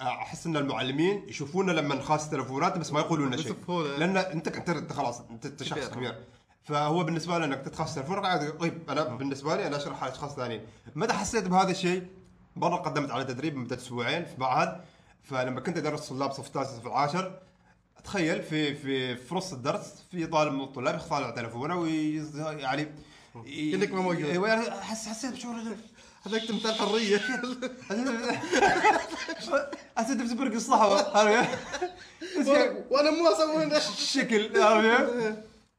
أحس 0.00 0.46
إن 0.46 0.56
المعلمين 0.56 1.28
يشوفونا 1.28 1.72
لما 1.72 1.94
نخاص 1.94 2.30
تلفونات 2.30 2.78
بس 2.78 2.92
ما 2.92 3.00
يقولوا 3.00 3.26
لنا 3.26 3.36
شيء. 3.36 3.52
لأن 3.98 4.16
أنت 4.16 4.48
أنت, 4.68 4.92
خلاص 4.92 5.20
أنت, 5.30 5.62
شخص 5.62 5.88
كبير. 5.88 6.24
فهو 6.64 7.04
بالنسبة 7.04 7.38
له 7.38 7.44
إنك 7.44 7.60
تتخصص 7.60 7.98
عادي 8.10 8.50
طيب 8.52 8.90
أنا 8.90 9.02
بالنسبة 9.04 9.56
لي 9.56 9.66
أنا 9.66 9.76
أشرح 9.76 10.02
على 10.02 10.12
أشخاص 10.12 10.36
ثانيين 10.36 10.66
متى 10.94 11.12
حسيت 11.12 11.44
بهذا 11.48 11.70
الشيء؟ 11.70 12.06
مرة 12.56 12.76
قدمت 12.76 13.10
على 13.10 13.24
تدريب 13.24 13.56
مدة 13.56 13.76
أسبوعين 13.76 14.24
في 14.24 14.40
معهد 14.40 14.80
فلما 15.22 15.60
كنت 15.60 15.76
أدرس 15.76 16.08
طلاب 16.08 16.32
صف 16.32 16.46
التاسع 16.46 16.70
صف 16.70 16.86
العاشر 16.86 17.38
تخيل 18.04 18.42
في 18.42 18.74
في 18.74 19.16
في 19.16 19.34
نص 19.34 19.52
الدرس 19.52 20.04
في 20.10 20.26
طالب 20.26 20.52
من 20.52 20.60
الطلاب 20.60 20.94
يطالع 20.94 21.30
تلفونه 21.30 21.80
وي 21.80 22.22
يعني 22.36 22.88
كأنك 23.44 23.92
ما 23.92 24.00
موجود. 24.00 24.24
أيوه 24.24 24.80
حس 24.80 25.08
حسيت 25.08 25.32
بشعور 25.32 25.56
هذاك 26.26 26.42
تمثال 26.42 26.74
حرية. 26.74 27.18
حسيت 29.96 30.22
بسبرق 30.22 30.52
الصحوة 30.52 31.16
وأنا 32.90 33.10
مو 33.10 33.28
أسوي 33.28 33.76
الشكل؟ 33.76 34.50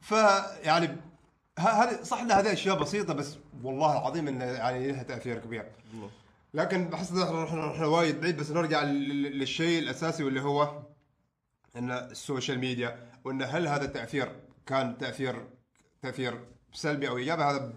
فيعني 0.02 0.96
هذه 1.60 2.04
صح 2.04 2.22
إن 2.22 2.32
هذه 2.32 2.54
أشياء 2.54 2.80
بسيطة 2.80 3.14
بس 3.14 3.36
والله 3.64 3.92
العظيم 3.92 4.28
انه 4.28 4.46
يعني 4.46 4.92
لها 4.92 5.04
تأثير 5.04 5.40
كبير. 5.40 5.66
لكن 6.54 6.90
بحس 6.90 7.12
إن 7.12 7.22
إحنا 7.22 7.72
إحنا 7.72 7.86
وايد 7.86 8.22
بعيد 8.22 8.38
بس 8.38 8.52
نرجع 8.52 8.84
لل- 8.84 9.40
للشيء 9.40 9.80
الأساسي 9.80 10.24
واللي 10.24 10.42
هو 10.42 10.82
إن 11.76 11.92
ال 11.92 12.01
social 12.01 12.60
media 12.60 13.12
وإن 13.24 13.42
هل 13.42 13.68
هذا 13.68 13.86
التأثير 13.86 14.32
كان 14.66 14.98
تاثير 14.98 15.48
تأثير 16.02 16.40
سلبي 16.74 17.08
أو 17.10 17.18
إيجابي؟ 17.18 17.44
هذا 17.44 17.74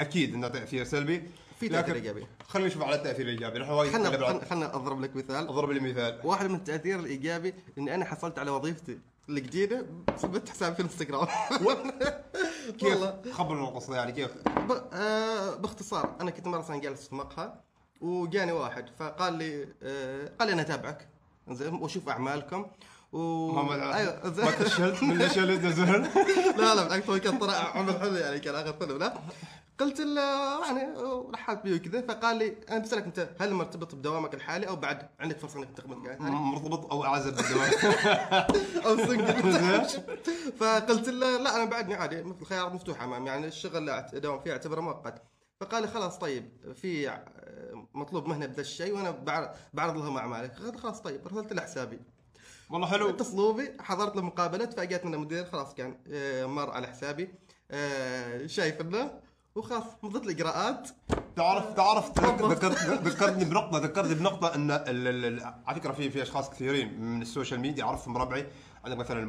أكيد 0.00 0.34
إنه 0.34 0.48
تأثير 0.48 0.84
سلبي 0.84 1.22
في 1.60 1.68
تأثير 1.68 1.84
لكن 1.84 1.92
إيجابي. 1.94 2.26
خلينا 2.48 2.68
نشوف 2.68 2.82
على 2.82 2.94
التأثير 2.94 3.26
الإيجابي. 3.26 3.58
نحن 3.58 3.70
وايد 3.70 3.92
خلنا- 3.92 4.44
خلنا 4.44 4.74
أضرب 4.76 5.00
لك 5.00 5.16
مثال. 5.16 5.48
أضرب 5.48 5.70
لي 5.70 5.80
مثال. 5.80 6.20
واحد 6.24 6.46
من 6.50 6.54
التأثير 6.54 6.98
الإيجابي 7.00 7.54
إني 7.78 7.94
أنا 7.94 8.04
حصلت 8.04 8.38
على 8.38 8.50
وظيفتي. 8.50 8.98
الجديدة 9.28 9.86
ثبت 10.18 10.48
حسابي 10.48 10.74
في 10.74 10.80
الانستغرام. 10.80 11.26
كيف؟ 12.78 13.04
خبرنا 13.32 13.68
القصة 13.68 13.96
يعني 13.96 14.12
كيف؟ 14.12 14.30
ب... 14.48 14.82
آه 14.92 15.54
باختصار 15.54 16.16
أنا 16.20 16.30
كنت 16.30 16.46
مرة 16.46 16.76
جالس 16.76 17.08
في 17.08 17.14
مقهى 17.14 17.52
وجاني 18.00 18.52
واحد 18.52 18.84
فقال 18.98 19.32
لي 19.34 19.68
آه 19.82 20.32
قال 20.38 20.48
لي 20.48 20.54
أنا 20.54 20.62
أتابعك. 20.62 21.08
زين 21.50 21.74
وأشوف 21.74 22.08
أعمالكم 22.08 22.66
و 23.12 23.52
ما 23.52 23.62
ما 23.62 23.96
أيوه. 23.96 24.20
ما 24.24 24.50
تشلت 24.50 25.02
من 25.02 25.10
اللي 25.22 25.54
يا 25.66 25.70
زهر. 25.70 25.98
لا 26.56 26.74
لا 26.74 26.82
بالعكس 26.84 27.10
هو 27.10 27.18
كان 27.18 27.38
طلع 27.38 27.54
عمل 27.76 28.00
حلو 28.00 28.16
يعني 28.16 28.40
كان 28.40 28.54
اخذ 28.54 28.86
حلو 28.86 28.96
لا. 28.96 29.14
قلت 29.78 30.00
له 30.00 30.20
يعني 30.66 30.94
رحبت 31.34 31.64
بيه 31.64 31.76
وكذا 31.76 32.00
فقال 32.00 32.36
لي 32.36 32.56
أنا 32.70 32.78
بسألك 32.78 33.04
أنت 33.04 33.28
هل 33.40 33.54
مرتبط 33.54 33.94
بدوامك 33.94 34.34
الحالي 34.34 34.68
أو 34.68 34.76
بعد؟ 34.76 35.08
عندك 35.20 35.38
فرصة 35.38 35.58
إنك 35.58 35.86
مكان 35.86 36.18
ثاني؟ 36.18 36.30
مرتبط 36.30 36.92
أو 36.92 37.04
اعزب 37.04 37.36
بالدوام. 37.36 37.70
أو 38.86 38.96
single 38.96 39.84
فقلت 40.58 41.08
له 41.08 41.38
لا 41.38 41.56
أنا 41.56 41.64
بعدني 41.64 41.94
عادي 41.94 42.20
الخيارات 42.20 42.72
مفتوحة 42.72 43.04
امامي 43.04 43.26
يعني 43.28 43.46
الشغل 43.46 43.76
اللي 43.76 44.06
اداوم 44.14 44.40
فيه 44.40 44.52
أعتبره 44.52 44.80
مؤقت. 44.80 45.22
فقال 45.60 45.82
لي 45.82 45.88
خلاص 45.88 46.18
طيب 46.18 46.50
في 46.74 47.18
مطلوب 47.94 48.26
مهنة 48.28 48.46
بذا 48.46 48.60
الشيء 48.60 48.94
وأنا 48.94 49.10
بعرض, 49.74 49.96
لهم 49.96 50.16
أعمالي. 50.16 50.48
قلت 50.48 50.76
خلاص 50.76 51.00
طيب 51.00 51.26
ارسلت 51.26 51.52
له 51.52 51.62
حسابي. 51.62 52.00
والله 52.70 52.86
حلو. 52.86 53.08
اتصلوا 53.08 53.52
بي 53.52 53.72
حضرت 53.80 54.16
له 54.16 54.22
مقابلة 54.22 54.64
تفاجأت 54.64 55.04
من 55.04 55.14
المدير 55.14 55.44
خلاص 55.44 55.74
كان 55.74 55.96
آه، 56.12 56.46
مر 56.46 56.70
على 56.70 56.86
حسابي 56.86 57.28
آه، 57.70 58.46
شايف 58.46 58.80
انه 58.80 59.20
وخلاص 59.54 59.84
مضت 60.02 60.24
الإجراءات. 60.24 60.88
تعرف 61.36 61.74
تعرف 61.74 62.20
ذكرت 62.52 62.78
ذكرتني 63.06 63.44
بنقطه 63.44 63.78
ذكرتني 63.78 64.14
بنقطة 64.14 64.54
إن 64.54 64.70
على 65.66 65.80
فكرة 65.80 65.92
في 65.92 66.10
في 66.10 66.22
أشخاص 66.22 66.50
كثيرين 66.50 67.00
من 67.00 67.22
السوشيال 67.22 67.60
ميديا 67.60 67.84
أعرفهم 67.84 68.16
ربعي 68.16 68.46
عندك 68.88 68.98
مثلا 69.00 69.24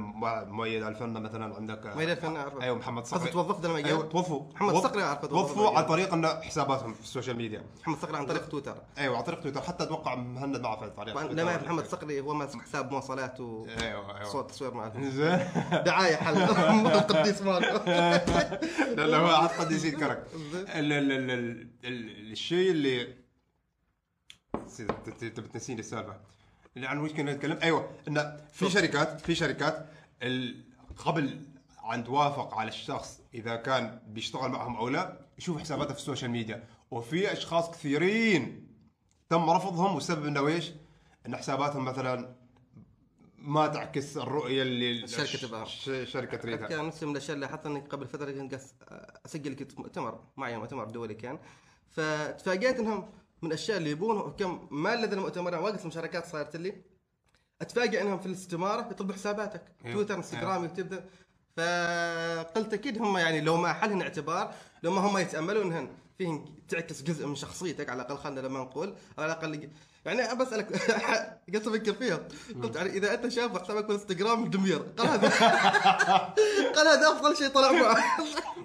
مؤيد 0.46 0.84
الفنه 0.84 1.20
مثلا 1.20 1.56
عندك 1.56 1.86
مؤيد 1.96 2.10
الفنة 2.10 2.40
أعرفه. 2.40 2.62
أيوه 2.62 2.78
محمد 2.78 3.04
قصدي 3.04 3.20
صقر 3.20 3.32
توظفت 3.32 3.66
لما 3.66 3.76
أيوه 3.78 4.04
توظفوا. 4.06 4.44
محمد 4.54 4.74
وظ- 4.74 4.84
صقر 4.84 5.02
أعرفه 5.02 5.28
توظف 5.28 5.52
وظفوا 5.52 5.70
لما 5.70 5.80
عن. 5.80 5.86
طريق 5.86 6.14
إنه 6.14 6.42
حساباتهم 6.42 6.94
في 6.94 7.02
السوشيال 7.02 7.38
ميديا. 7.38 7.64
محمد 7.82 7.98
صقر 7.98 8.16
عن 8.16 8.26
طريق 8.26 8.48
تويتر. 8.50 8.76
أيوه 8.98 9.18
عن 9.18 9.24
طريق 9.24 9.40
تويتر. 9.40 9.62
حتى 9.62 9.84
أتوقع 9.84 10.16
مهند 10.16 10.58
معه 10.58 10.80
في 10.80 10.90
طريق. 10.90 11.22
لما 11.22 11.58
محمد 11.58 11.86
صقري 11.88 12.20
هو 12.22 12.34
ماسك 12.34 12.62
حساب 12.62 12.92
مواصلات 12.92 13.40
و 13.40 13.66
أيوه 13.66 14.18
أيوه. 14.18 14.30
صوت 14.30 14.50
تصوير 14.52 14.74
معه. 14.74 15.02
زين. 15.10 15.40
دعاية 15.86 16.16
حل. 16.16 16.38
القديس 17.00 17.42
ماله 17.42 17.78
لا 18.98 19.08
لا 19.08 19.18
هو 19.18 19.28
عاد 19.28 19.50
قد 19.50 19.72
يزيد 19.72 20.00
كرك. 20.00 20.24
ال- 20.36 20.94
ال- 20.94 21.12
ال- 21.12 21.32
ال- 21.32 21.68
ال- 21.84 22.32
الشيء 22.32 22.72
اللي 22.72 23.16
بتنسيني 25.38 25.80
السالفة. 25.80 26.18
اللي 26.80 26.88
عن 26.90 26.98
وش 26.98 27.12
كنا 27.12 27.34
نتكلم. 27.34 27.60
أيوه 27.64 27.92
انه 28.08 28.38
في 28.52 28.70
شركات 28.70 29.22
في 29.22 29.36
شركات 29.36 29.86
قبل 30.98 31.42
عن 31.78 32.04
توافق 32.04 32.54
على 32.54 32.68
الشخص 32.70 33.22
إذا 33.34 33.56
كان 33.56 34.00
بيشتغل 34.08 34.52
معهم 34.52 34.76
أو 34.76 34.90
لا 34.90 35.20
يشوف 35.38 35.62
حساباته 35.62 35.94
في 35.94 36.00
ال 36.00 36.05
social 36.05 36.32
media. 36.32 36.64
وفي 36.92 37.32
أشخاص 37.34 37.72
كثيرين 37.72 38.68
تم 39.30 39.50
رفضهم 39.50 39.96
والسبب 39.96 40.26
إنه 40.26 40.48
إيش؟ 40.48 40.72
إن 41.28 41.36
حساباتهم 41.36 41.86
مثلا 41.86 42.36
ما 43.38 43.68
تعكس 43.68 44.18
الرؤية 44.18 44.62
اللي 44.62 45.04
الشركة 45.04 45.24
الش- 45.24 45.42
تبغاها. 45.42 45.64
الش- 45.64 45.90
الشركة 45.90 46.38
تريدها. 46.38 46.68
كان 46.68 46.88
نفسي 46.88 47.06
من 47.06 47.12
الاشياء 47.12 47.36
اللي 47.36 47.46
لاحظت 47.46 47.66
إني 47.66 47.80
قبل 47.80 48.08
فترة 48.08 48.32
كنت 48.32 48.60
أسجل 49.26 49.56
كنت 49.56 49.80
مؤتمر 49.80 50.20
معي 50.38 50.58
مؤتمر 50.58 50.86
دولي 50.90 51.14
كان. 51.14 51.40
فتفاجئت 51.90 52.80
إنهم 52.80 53.10
من 53.42 53.48
الاشياء 53.50 53.78
اللي 53.78 53.90
يبون 53.92 54.32
كم 54.32 54.68
ما 54.72 54.96
لدى 54.96 55.16
المؤتمر 55.16 55.56
واقف 55.56 55.86
مشاركات 55.86 56.26
صارت 56.26 56.56
لي 56.56 56.74
أتفاجئ 57.62 58.02
إنهم 58.02 58.20
في 58.20 58.26
الاستمارة 58.26 58.88
يطلبوا 58.92 59.14
حساباتك 59.14 59.62
أيوه. 59.86 59.96
تويتر 59.96 60.16
إنستغرام 60.16 60.64
يوتيوب 60.64 60.88
ده. 60.90 61.04
فقلت 61.58 62.74
أكيد 62.74 63.02
هم 63.02 63.18
يعني 63.18 63.42
لو 63.42 63.58
ما 63.58 63.74
حلهن 63.74 64.02
اعتبار 64.02 64.54
لو 64.84 64.92
ما 64.92 65.02
هم 65.02 65.18
يتاملوا 65.18 65.64
انهن 65.64 65.90
فيهن 66.18 66.46
تعكس 66.68 67.02
جزء 67.04 67.28
من 67.28 67.36
شخصيتك 67.36 67.90
على 67.90 68.02
الأقل 68.02 68.18
خلينا 68.18 68.40
لما 68.40 68.60
نقول 68.60 68.96
على 69.18 69.26
الأقل 69.26 69.70
يعني 70.10 70.32
أنا 70.32 70.34
بسالك 70.34 70.72
قلت 71.54 71.68
أفكر 71.68 71.94
فيها 71.94 72.20
قلت 72.64 72.76
يعني 72.76 72.90
إذا 72.90 73.14
أنت 73.14 73.28
شايف 73.28 73.58
حسابك 73.58 73.86
في 73.86 73.92
الانستغرام 73.92 74.50
دمير 74.50 74.78
قال 74.98 75.08
هذا 75.08 75.30
قال 76.76 76.88
هذا 76.88 77.12
أفضل 77.12 77.38
شيء 77.38 77.48
طلع 77.48 77.72
معه 77.72 77.98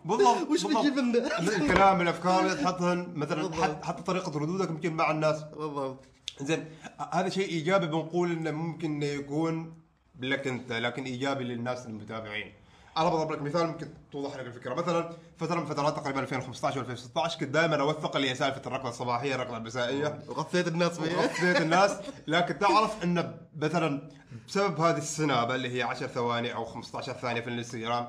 بالضبط 0.04 0.48
وش. 0.50 0.66
بيجيب 0.66 0.98
لنا؟ 0.98 1.38
الكلام 1.38 2.00
الأفكار 2.00 2.40
اللي 2.40 2.54
تحطهن 2.54 3.12
مثلا. 3.14 3.78
حتى, 3.82 4.02
طريقة 4.02 4.38
ردودك 4.38 4.70
يمكن 4.70 4.92
مع 4.92 5.10
الناس 5.10 5.42
بالضبط 5.42 6.04
زين 6.40 6.64
هذا 7.12 7.28
شيء 7.28 7.48
إيجابي 7.48 7.86
بنقول 7.86 8.32
إنه 8.32 8.50
ممكن 8.50 9.02
يكون 9.02 9.74
لك 10.20 10.46
أنت 10.46 10.72
لكن 10.72 11.04
إيجابي 11.04 11.44
للناس 11.44 11.86
المتابعين 11.86 12.52
أنا 12.96 13.08
بضرب 13.08 13.32
لك 13.32 13.42
مثال 13.42 13.66
ممكن 13.66 13.88
توضح 14.12 14.36
لك 14.36 14.46
الفكرة. 14.46 14.74
مثلا 14.74 15.16
فترة 15.38 15.60
من 15.60 15.66
فترات 15.66 15.96
تقريبا 15.96 16.20
2015 16.20 16.78
و 16.78 16.82
2016 16.82 17.38
كنت 17.40 17.48
دائما 17.48 17.80
أوثق 17.80 18.16
اللي 18.16 18.30
هي 18.30 18.34
سالفه 18.34 18.62
الركضه 18.66 18.88
الصباحية 18.88 19.34
الركضه 19.34 19.56
المسائيه 19.56 20.22
وغفيت 20.28 20.68
الناس 20.68 21.00
فيه 21.00 21.16
وغفيت 21.16 21.60
الناس. 21.60 21.96
لكن 22.26 22.58
تعرف 22.58 23.04
إن 23.04 23.38
مثلا 23.56 24.08
بسبب 24.48 24.80
هذه 24.80 24.98
السنابة 24.98 25.54
اللي 25.54 25.78
هي 25.78 25.82
10 25.82 26.06
ثواني 26.06 26.54
أو 26.54 26.64
15 26.64 27.12
ثانية 27.12 27.40
في 27.40 27.48
الانستغرام 27.48 28.08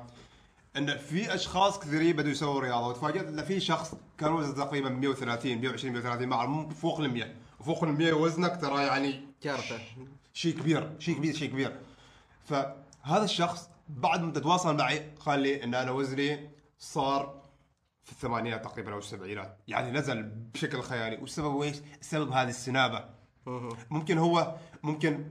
إن 0.76 0.96
في 0.96 1.34
أشخاص 1.34 1.78
كثيرين 1.78 2.16
بدوا 2.16 2.30
يسووا 2.30 2.60
رياضة. 2.60 2.88
وتفاجأت 2.88 3.26
إن 3.26 3.44
في 3.44 3.60
شخص 3.60 3.94
كان 4.18 4.32
وزنه 4.32 4.64
تقريبا 4.64 4.88
130 4.88 5.58
120 5.58 5.92
130 5.92 6.28
مع 6.28 6.68
فوق 6.68 7.00
ال 7.00 7.10
100 7.10 7.34
وفوق 7.60 7.84
ال 7.84 7.92
100 7.92 8.12
وزنك 8.12 8.60
ترى 8.60 8.82
يعني 8.82 9.20
كارثة. 9.42 9.78
شيء 10.34 10.58
كبير 10.58 10.90
شيء 10.98 11.16
كبير 11.16 11.34
شيء 11.34 11.48
كبير. 11.50 11.76
فهذا 12.44 13.24
الشخص 13.24 13.68
بعد 13.88 14.22
ما 14.22 14.32
تتواصل 14.32 14.76
معي 14.76 14.98
قال 15.20 15.40
لي 15.40 15.64
إن 15.64 15.74
أنا 15.74 15.90
وزني 15.90 16.50
صار 16.78 17.42
في 18.04 18.12
الثمانينات 18.12 18.64
تقريبا 18.64 18.92
أو 18.92 18.98
السبعينات. 18.98 19.58
يعني 19.68 19.90
نزل 19.90 20.22
بشكل 20.22 20.82
خيالي. 20.82 21.16
والسبب 21.16 21.60
إيش؟ 21.62 21.76
السبب 22.00 22.32
هذه 22.32 22.48
السنابة. 22.48 23.04
ممكن 23.90 24.18
هو 24.18 24.56
ممكن 24.82 25.28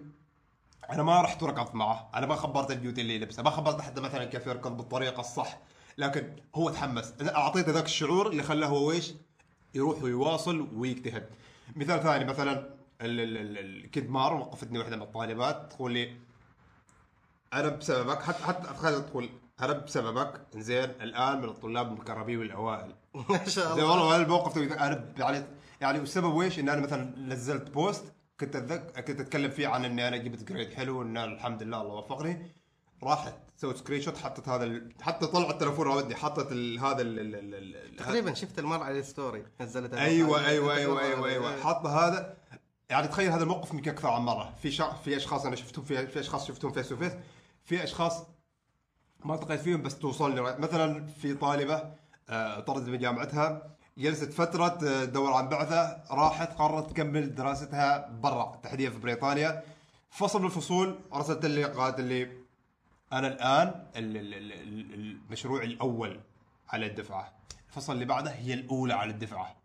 أنا 0.90 1.04
ما 1.04 1.22
رحت 1.22 1.44
وركضت 1.44 1.76
معه. 1.76 2.10
أنا 2.16 2.26
ما 2.26 2.36
خبرت 2.36 2.72
البيوت 2.72 3.00
اللي 3.00 3.20
لبسه 3.20 3.44
ما 3.44 3.50
خبرت 3.50 3.82
حتى 3.82 4.02
مثلا 4.02 4.26
كيف 4.26 4.48
يركض 4.48 4.78
بالطريقة 4.78 5.20
الصح. 5.20 5.58
لكن 5.98 6.36
هو 6.56 6.70
تحمس. 6.70 7.14
أنا 7.22 7.36
أعطيته 7.36 7.72
ذاك 7.72 7.86
الشعور 7.86 8.28
اللي 8.32 8.44
خلاه 8.44 8.68
هو 8.68 8.92
إيش؟ 8.92 9.14
يروح 9.74 10.04
ويواصل 10.04 10.68
ويجتهد. 10.76 11.30
مثال 11.76 12.04
ثاني 12.04 12.26
مثلا 12.26 12.52
ال- 13.02 13.20
ال- 13.20 13.38
ال- 13.38 13.58
الكدمار 13.58 14.34
وقفتني 14.34 14.80
واحدة 14.80 14.96
من 14.96 15.02
الطالبات. 15.02 15.74
تقول 15.74 15.92
لي 15.92 16.16
أنا 17.54 17.70
بسببك 17.70 18.22
حتى 18.24 18.44
حتى 18.44 18.68
خلينا 18.68 19.00
تقول 19.00 19.30
أنا 19.62 19.74
بسببك 19.74 20.42
زين 20.56 20.84
الآن 20.90 21.38
من 21.42 21.50
الطلاب 21.50 21.88
المكرمين 21.88 22.40
والأوائل. 22.40 22.96
ما 23.30 23.48
شاء 23.50 23.74
الله. 23.74 23.86
والله 23.92 24.16
هذا 24.16 24.24
الموقف؟ 24.24 24.54
توي- 24.54 24.74
أنا 24.74 25.14
يعني 25.18 25.46
يعني 25.82 26.00
والسبب 26.00 26.34
ويش؟ 26.34 26.60
إن 26.60 26.70
أنا 26.70 26.82
مثلا 26.82 27.14
نزلت 27.20 27.70
post 27.70 28.14
كنت 28.40 28.56
أتذك... 28.56 29.04
كنت 29.08 29.20
أتكلم 29.20 29.50
فيه 29.52 29.68
عن 29.68 29.86
إني 29.86 30.08
أنا 30.08 30.18
جبت 30.18 30.44
grade 30.44 30.74
حلو 30.74 31.00
وإن 31.00 31.18
الحمد 31.18 31.64
لله 31.64 31.82
الله 31.82 31.94
وفقني. 31.94 32.52
راحت 33.04 33.34
سويت 33.58 33.78
screenshot 33.78 34.18
حطت 34.18 34.50
هذا 34.50 34.64
ال... 34.64 34.94
حتى 35.02 35.28
طلع 35.28 35.50
التليفون 35.50 35.88
راودني 35.88 36.16
حطت 36.16 36.52
ال... 36.52 36.80
هذا 36.80 37.02
ال... 37.02 37.20
ال... 37.20 37.36
ال... 37.36 37.76
ال... 37.76 37.96
تقريبا 37.96 38.34
شفت 38.34 38.60
المرة 38.60 38.84
على 38.84 39.00
ال 39.00 39.08
story 39.08 39.46
نزلتها. 39.62 40.00
أيوه 40.06 40.48
أيوه 40.48 40.76
أيوه 40.76 41.02
أيوه 41.02 41.28
أيوه. 41.30 41.62
حط 41.62 41.86
هذا 41.86 42.38
يعني 42.90 43.08
تخيل 43.08 43.32
هذا 43.32 43.44
الموقف 43.44 43.74
يمكن 43.74 43.92
أكثر 43.92 44.08
عن 44.10 44.22
مرة. 44.22 44.54
في 44.62 44.72
شا... 44.72 44.94
في 45.06 45.16
أشخاص 45.18 45.46
أنا 45.46 45.56
شفتهم 45.56 45.86
في 45.86 46.08
في 46.08 46.20
أشخاص 46.20 46.48
شفتهم 46.48 46.72
face 46.72 46.90
to 46.90 46.96
face 46.98 47.12
في 47.66 47.84
أشخاص 47.84 48.24
ما 49.26 49.36
التقيت 49.36 49.60
فيهم 49.62 49.82
بس 49.82 50.00
توصلني 50.00 50.42
مثلا 50.42 51.06
في 51.08 51.34
طالبة 51.34 51.94
آه، 52.30 52.60
طردت 52.60 52.90
من 52.90 52.98
جامعتها 53.00 53.76
جلست 53.98 54.34
فترة 54.34 54.66
آه، 54.88 55.06
تدور 55.06 55.34
عن 55.34 55.50
بعثة 55.50 56.04
راحت 56.12 56.54
قررت 56.58 56.90
تكمل 56.90 57.36
دراستها 57.36 58.10
برا 58.10 58.60
تحديدا 58.64 58.92
في 58.92 59.00
بريطانيا. 59.00 59.64
فصل 60.10 60.40
من 60.40 60.46
الفصول 60.46 61.00
أرسلت 61.14 61.46
لي 61.46 61.64
قالت 61.64 62.00
لي 62.00 62.24
أنا 63.14 63.28
الآن 63.28 63.68
ال- 63.96 64.18
ال- 64.18 64.34
ال- 64.34 64.54
ال- 64.54 64.94
المشروع 64.94 65.64
الأول 65.64 66.20
على 66.70 66.86
الدفعة. 66.86 67.34
الفصل 67.70 67.94
اللي 67.94 68.06
بعده 68.06 68.32
هي 68.32 68.54
الأولى 68.54 68.94
على 68.94 69.12
الدفعة. 69.12 69.56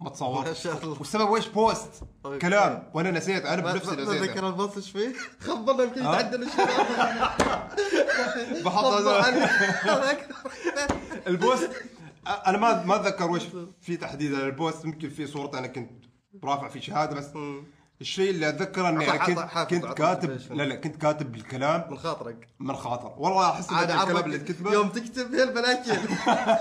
ما 0.00 0.10
تصور. 0.10 0.54
والسبب 0.82 1.30
ويش 1.30 1.48
post. 1.48 1.90
كلام. 2.42 2.90
وأنا 2.94 3.10
نسيت. 3.10 3.44
أنا 3.46 3.62
بنفسي 3.62 3.96
نسيت. 3.96 4.36
ال 4.38 4.46
post 4.46 4.76
إيش 4.76 4.90
فيه؟ 4.90 5.12
خبرنا 5.46 5.82
يمكن؟ 5.82 6.00
يتعدل 6.00 6.42
الشباب 6.42 6.68
بحط. 8.64 8.84
البوست. 11.26 11.70
أنا 12.46 12.58
ما 12.58 12.84
ما 12.84 12.96
أتذكر 12.96 13.30
وش 13.30 13.42
في 13.80 13.96
تحديدا 13.96 14.46
البوست 14.46 14.84
يمكن 14.84 15.10
في 15.10 15.26
صورته. 15.26 15.58
أنا 15.58 15.66
كنت 15.66 15.90
رافع 16.44 16.68
في 16.68 16.80
شهادة 16.80 17.16
بس. 17.16 17.26
الشيء 18.00 18.30
اللي 18.30 18.48
أتذكره 18.48 18.88
إني 18.88 19.06
حافظ- 19.06 19.26
كنت 19.26 19.38
حافظ 19.38 19.70
كنت 19.74 19.84
كاتب. 19.86 20.38
لا 20.50 20.62
لا 20.62 20.74
كنت 20.76 20.96
كاتب 20.96 21.34
الكلام 21.34 21.90
من 21.90 21.98
خاطرك. 21.98 22.48
من 22.60 22.76
خاطر. 22.76 23.14
والله 23.18 23.50
أحس 23.50 23.72
عاد 23.72 23.90
الكلام 23.90 24.24
اللي 24.24 24.38
تكتبه 24.38 24.72
يوم 24.72 24.88
تكتب 24.88 25.34
هي 25.34 25.42
البلاكين. 25.42 25.98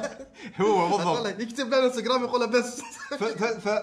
هو 0.61 0.97
بالضبط. 0.97 1.39
يكتب 1.39 1.67
لنا 1.67 1.85
انستغرام 1.85 2.23
يقول 2.23 2.47
بس. 2.47 2.81
ف, 3.09 3.23
ف, 3.23 3.67
ف 3.69 3.81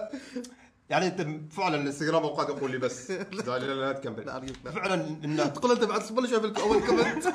يعني 0.89 1.07
أنت 1.07 1.53
فعلا 1.53 1.75
الانستغرام 1.75 2.23
أوقات 2.23 2.49
يقول 2.49 2.71
لي 2.71 2.77
بس. 2.77 3.11
لا 3.11 3.57
لا 3.59 3.73
لا 3.73 3.91
تكمل. 3.91 4.25
لا،. 4.25 4.71
فعلا 4.71 4.93
انه 5.23 5.45
تقول 5.45 5.71
أنت 5.71 5.83
بعد 5.83 6.01
صبر 6.01 6.27
شوي 6.27 6.53
في 6.53 6.61
اول 6.61 6.85
comment 6.87 7.25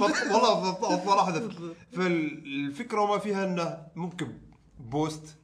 والله 0.00 1.04
صراحة 1.04 1.42
فالفكرة 1.92 3.00
وما 3.00 3.18
فيها 3.18 3.44
إنه 3.44 3.78
ممكن 3.96 4.38
post 4.78 5.36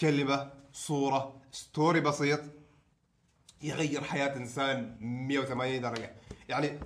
كلمة 0.00 0.50
صورة 0.72 1.40
story 1.52 2.00
بسيط. 2.00 2.40
يغير 3.62 4.04
حياة 4.04 4.36
إنسان 4.36 4.96
180 5.00 5.80
درجة. 5.80 6.12
يعني 6.48 6.78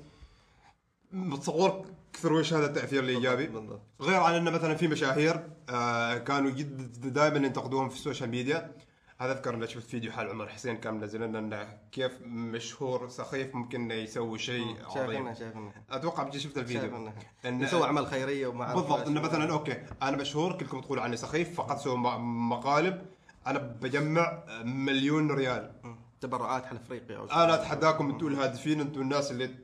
بتصور 1.13 1.87
كثر 2.13 2.33
وش 2.33 2.53
هذا 2.55 2.67
التأثير 2.67 3.03
الإيجابي؟ 3.03 3.47
بالضبط. 3.47 3.81
غير 4.01 4.21
عن 4.21 4.35
إنه 4.35 4.51
مثلا 4.51 4.75
في 4.75 4.89
مشاهير 4.89 5.49
آه 5.69 6.19
كانوا 6.19 6.51
جد 6.51 7.13
دائما 7.13 7.37
ينتقدوهم 7.37 7.89
في 7.89 7.97
ال 7.97 8.02
social 8.02 8.31
media. 8.31 8.73
هذا 9.19 9.33
أذكر 9.33 9.55
اني 9.55 9.67
شفت 9.69 9.87
فيديو 9.87 10.13
حال 10.13 10.29
عمر 10.31 10.49
حسين 10.49 10.77
كان 10.77 10.95
منزل 10.95 11.21
لنا 11.21 11.39
إنه 11.39 11.79
كيف 11.93 12.13
مشهور 12.27 13.09
سخيف 13.09 13.55
ممكن 13.55 13.81
إنه 13.81 13.95
يسوي 13.95 14.39
شيء 14.39 14.77
عظيم. 14.85 15.35
شايفينها 15.35 15.73
أتوقع 15.91 16.31
شفت 16.31 16.59
الفيديو. 16.59 17.11
إن- 17.45 17.47
يسوي 17.47 17.85
أعمال 17.85 18.07
خيرية 18.07 18.47
وما 18.47 18.75
بالضبط. 18.75 19.07
إنه 19.07 19.21
مثلا 19.21 19.53
okay 19.53 19.83
أنا 20.03 20.17
مشهور 20.17 20.59
كلكم 20.59 20.81
تقولوا 20.81 21.03
عني 21.03 21.17
سخيف 21.17 21.57
فقط 21.57 21.79
سووا 21.79 21.97
م- 21.97 22.49
مقالب. 22.49 23.03
أنا 23.47 23.59
بجمع 23.59 24.43
مليون 24.65 25.31
ريال. 25.31 25.73
تبرعات 26.21 26.67
حال 26.67 26.77
افريقيا. 26.77 27.45
أنا 27.45 27.55
أتحداكم 27.55 28.11
أنتم 28.11 28.27
الهادفين 28.27 28.81
أنتم 28.81 29.01
الناس 29.01 29.31
اللي 29.31 29.55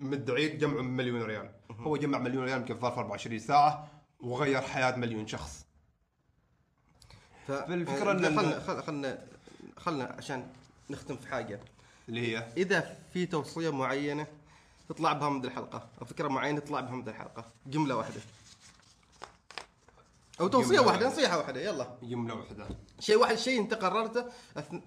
مدعين 0.00 0.58
جمعوا 0.58 0.82
مليون 0.82 1.22
ريال. 1.22 1.50
هو 1.70 1.96
جمع 1.96 2.18
مليون 2.18 2.44
ريال 2.44 2.58
يمكن 2.60 2.74
في 2.74 2.80
ظرف 2.80 2.98
24 2.98 3.38
ساعة 3.38 3.88
وغير 4.20 4.60
حياة 4.60 4.96
مليون 4.96 5.26
شخص. 5.26 5.66
ف- 7.46 7.52
فالفكرة 7.52 8.12
إن- 8.18 8.24
خلنا 8.36 8.60
خلنا 8.60 8.80
خلنا 8.82 9.18
خلنا 9.76 10.04
عشان 10.18 10.46
نختم 10.90 11.16
في 11.16 11.28
حاجة. 11.28 11.60
اللي 12.08 12.20
هي؟ 12.36 12.52
إذا 12.56 12.96
في 13.12 13.26
توصية 13.26 13.70
معينة 13.72 14.26
تطلع 14.88 15.12
بها 15.12 15.28
من 15.30 15.44
الحلقة 15.44 15.88
أو 16.00 16.06
فكرة 16.06 16.28
معينة 16.28 16.60
تطلع 16.60 16.80
بها 16.80 16.90
من 16.96 17.08
الحلقة 17.08 17.44
جملة 17.66 17.96
واحدة. 17.96 18.20
أو 20.40 20.48
توصيه 20.48 20.80
واحدة 20.80 20.86
واحدة. 20.92 21.08
نصيحه 21.08 21.38
واحدة. 21.38 21.60
يلا. 21.60 21.98
جمله 22.02 22.34
واحدة 22.34 22.68
شيء 23.00 23.16
واحد 23.16 23.34
شيء 23.34 23.60
انت 23.60 23.74
قررته. 23.74 24.24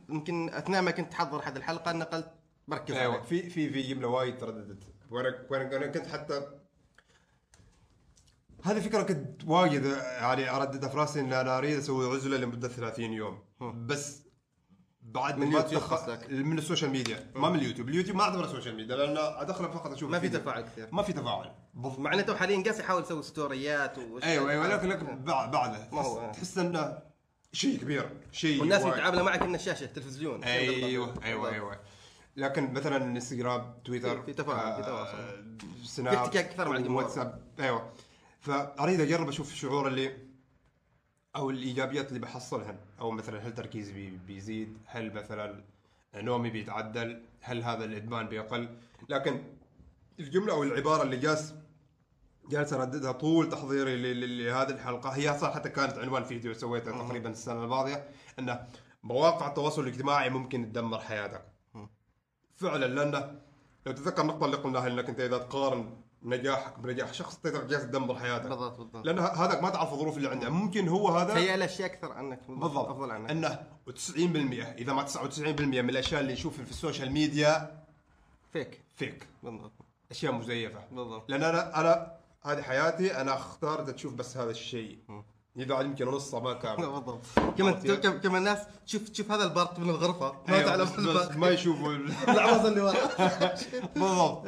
يمكن 0.10 0.50
أثناء 0.50 0.82
ما 0.82 0.92
كنت 0.92 1.12
تحضر 1.12 1.42
حد 1.42 1.58
الحلقة 1.58 1.92
نقلت 1.92 2.32
بركز 2.68 2.96
أيوه 2.96 3.22
في 3.22 3.50
في 3.50 3.70
في 3.70 3.82
جمله 3.82 4.08
وايد 4.08 4.38
ترددت 4.38 4.84
وأنا 5.12 5.46
وأنا 5.50 5.88
كنت 5.88 6.08
حتى 6.08 6.42
هذه 8.64 8.80
فكره 8.80 9.04
كنت 9.04 9.46
وايد 9.46 9.86
يعني 9.86 10.50
أرددها 10.50 10.90
في 10.90 10.98
راسي 10.98 11.20
ان 11.20 11.34
أنا 11.34 11.58
أريد 11.58 11.78
أسوي 11.78 12.16
عزلة 12.16 12.38
لمدة 12.38 12.68
30 12.68 13.14
يوم. 13.14 13.40
بس 13.86 14.24
بعد 15.12 15.38
من 15.38 15.48
اليوتيوب 15.48 15.82
قصدك؟ 15.84 16.30
من 16.32 16.58
ال 16.58 16.63
social 16.63 16.92
media. 16.92 17.32
ما 17.36 17.50
من 17.50 17.60
اليوتيوب. 17.60 17.90
اليوتيوب 17.90 18.18
ما 18.18 18.24
أعتبره 18.24 18.48
social 18.48 18.76
media 18.76 18.96
لأن 18.96 19.18
أدخله 19.18 19.68
فقط 19.72 19.92
أشوف 19.92 20.12
ما 20.12 20.20
في. 20.20 20.30
تفاعل 20.30 20.62
كثير. 20.62 20.88
ما 20.92 21.04
في 21.04 21.14
تفاعل. 21.14 21.52
مع 21.74 22.14
إنه 22.14 22.22
تو 22.22 22.36
حاليا 22.36 22.64
قاعد 22.64 22.80
يحاول 22.80 23.02
يسوي 23.02 23.24
ستوريات 23.24 23.98
أيوه 24.24 24.52
أيوه 24.52 24.68
لكن 24.68 24.90
لكن 24.90 25.06
بع- 25.08 25.46
بعده. 25.50 26.32
تحس- 26.34 26.58
إنه 26.58 27.00
شيء 27.54 27.78
كبير. 27.80 28.10
شيء 28.32 28.60
والناس. 28.60 28.82
يتعاملوا 28.86 29.24
معك 29.24 29.42
انه 29.42 29.58
شاشة 29.58 29.86
تلفزيون 29.86 30.44
أيوه 30.44 31.14
أيوه 31.24 31.50
أيوه 31.54 31.80
لكن 32.36 32.74
مثلا 32.74 32.98
إنستغرام 32.98 33.74
تويتر 33.86 34.22
في- 34.22 34.34
تفاعل، 34.34 34.84
في 34.84 34.90
آه، 34.90 34.92
تواصل. 34.92 35.18
سناب 35.86 36.14
في 36.14 36.20
احتكاك 36.20 36.46
أكثر 36.46 36.70
مع 36.70 36.76
الجمهور. 36.78 37.04
واتساب. 37.04 37.42
أيوه. 37.60 37.92
فأريد 38.40 39.02
أجرب 39.02 39.28
أشوف 39.30 39.52
الشعور 39.52 39.88
اللي 39.88 40.31
أو 41.36 41.50
الإيجابيات 41.50 42.08
اللي 42.10 42.20
بحصلها 42.20 42.76
أو 43.00 43.12
مثلا 43.12 43.48
هل 43.48 43.54
تركيزي 43.54 43.94
بي- 43.94 44.18
بيزيد؟ 44.28 44.78
هل 44.86 45.14
مثلا 45.14 45.64
نومي 46.16 46.50
بيتعدل؟ 46.50 47.22
هل 47.42 47.64
هذا 47.64 47.86
الإدمان 47.86 48.28
بيقل؟ 48.28 48.70
لكن 49.10 49.44
الجملة 50.20 50.54
أو 50.54 50.64
العبارة 50.64 51.04
اللي 51.04 51.18
جالس 51.18 51.54
جالس 52.50 52.74
أرددها 52.74 53.12
طول 53.12 53.50
تحضيري 53.50 54.14
لهذه 54.14 54.70
الحلقة 54.70 55.10
هي 55.10 55.38
صار 55.40 55.52
حتى 55.52 55.70
كانت 55.70 55.98
عنوان 55.98 56.24
فيديو 56.24 56.54
سويته 56.54 56.92
تقريبا 56.92 57.30
السنة 57.30 57.64
الماضية 57.64 58.10
انه 58.40 58.68
مواقع 59.04 59.48
التواصل 59.48 59.82
الاجتماعي 59.82 60.30
ممكن 60.30 60.72
تدمر 60.72 61.00
حياتك. 61.00 61.46
فعلا 62.56 62.86
لأنه 62.86 63.40
لو 63.86 63.92
تتذكر 63.94 64.22
النقطة 64.22 64.46
اللي 64.46 64.58
قلناها 64.58 64.88
إنك 64.88 65.10
أنت 65.10 65.20
إذا 65.20 65.38
تقارن 65.38 65.94
نجاحك 66.24 66.80
بنجاح 66.80 67.14
شخص 67.14 67.38
تقدر 67.38 67.64
جالس 67.64 67.84
تدمر 67.84 68.16
حياتك 68.20 68.48
بالضبط 68.48 68.78
بالضبط. 68.78 69.06
لأن 69.06 69.20
هذاك 69.20 69.64
ما 69.64 69.70
تعرف 69.70 69.94
الظروف 69.94 70.18
اللي 70.18 70.30
عنده. 70.30 70.50
ممكن 70.50 70.88
هو 70.88 71.08
هذا 71.10 71.34
له 71.56 71.66
أشياء 71.66 71.88
أكثر 71.94 72.12
عنك. 72.12 72.40
بالضبط. 72.50 72.90
أفضل 72.90 73.12
عنك. 73.12 73.32
أنه 73.32 73.60
90% 73.90 74.18
إذا 74.78 74.94
ما 74.94 75.06
99% 75.06 75.82
من 75.82 75.90
الأشياء 75.90 76.22
اللي 76.22 76.34
نشوفها 76.34 76.66
في 76.66 76.72
ال 76.72 76.78
social 76.78 77.12
media 77.12 77.84
fake. 78.54 78.82
fake. 78.96 79.28
بالضبط. 79.44 79.72
أشياء 80.12 80.34
مزيفة. 80.34 80.80
بالضبط. 80.92 81.30
لأن 81.30 81.44
أنا 81.44 81.80
أنا 81.80 82.12
هذه 82.44 82.62
حياتي 82.62 83.22
أنا 83.22 83.34
اخترت 83.36 83.90
تشوف 83.90 84.14
بس 84.14 84.38
هذا 84.38 84.52
الشيء. 84.52 85.00
إذا 85.58 85.82
يمكن 85.82 86.06
نصه 86.08 86.40
ما 86.40 86.54
كامل. 86.54 86.78
بالضبط. 86.92 87.26
كمان 87.58 87.74
كم- 87.74 88.20
كم 88.20 88.36
الناس 88.36 88.60
تشوف 88.86 89.10
تشوف 89.10 89.32
هذا 89.32 89.44
البارت 89.44 89.80
من 89.80 89.90
الغرفة. 89.90 90.32
ما 90.48 90.56
أيوة، 90.56 90.66
تعلم. 90.88 91.40
ما 91.40 91.50
يشوفوا 91.50 91.92
العوز 92.34 92.66
اللي 92.66 92.82
ورا. 92.82 92.96
بالضبط. 93.96 94.48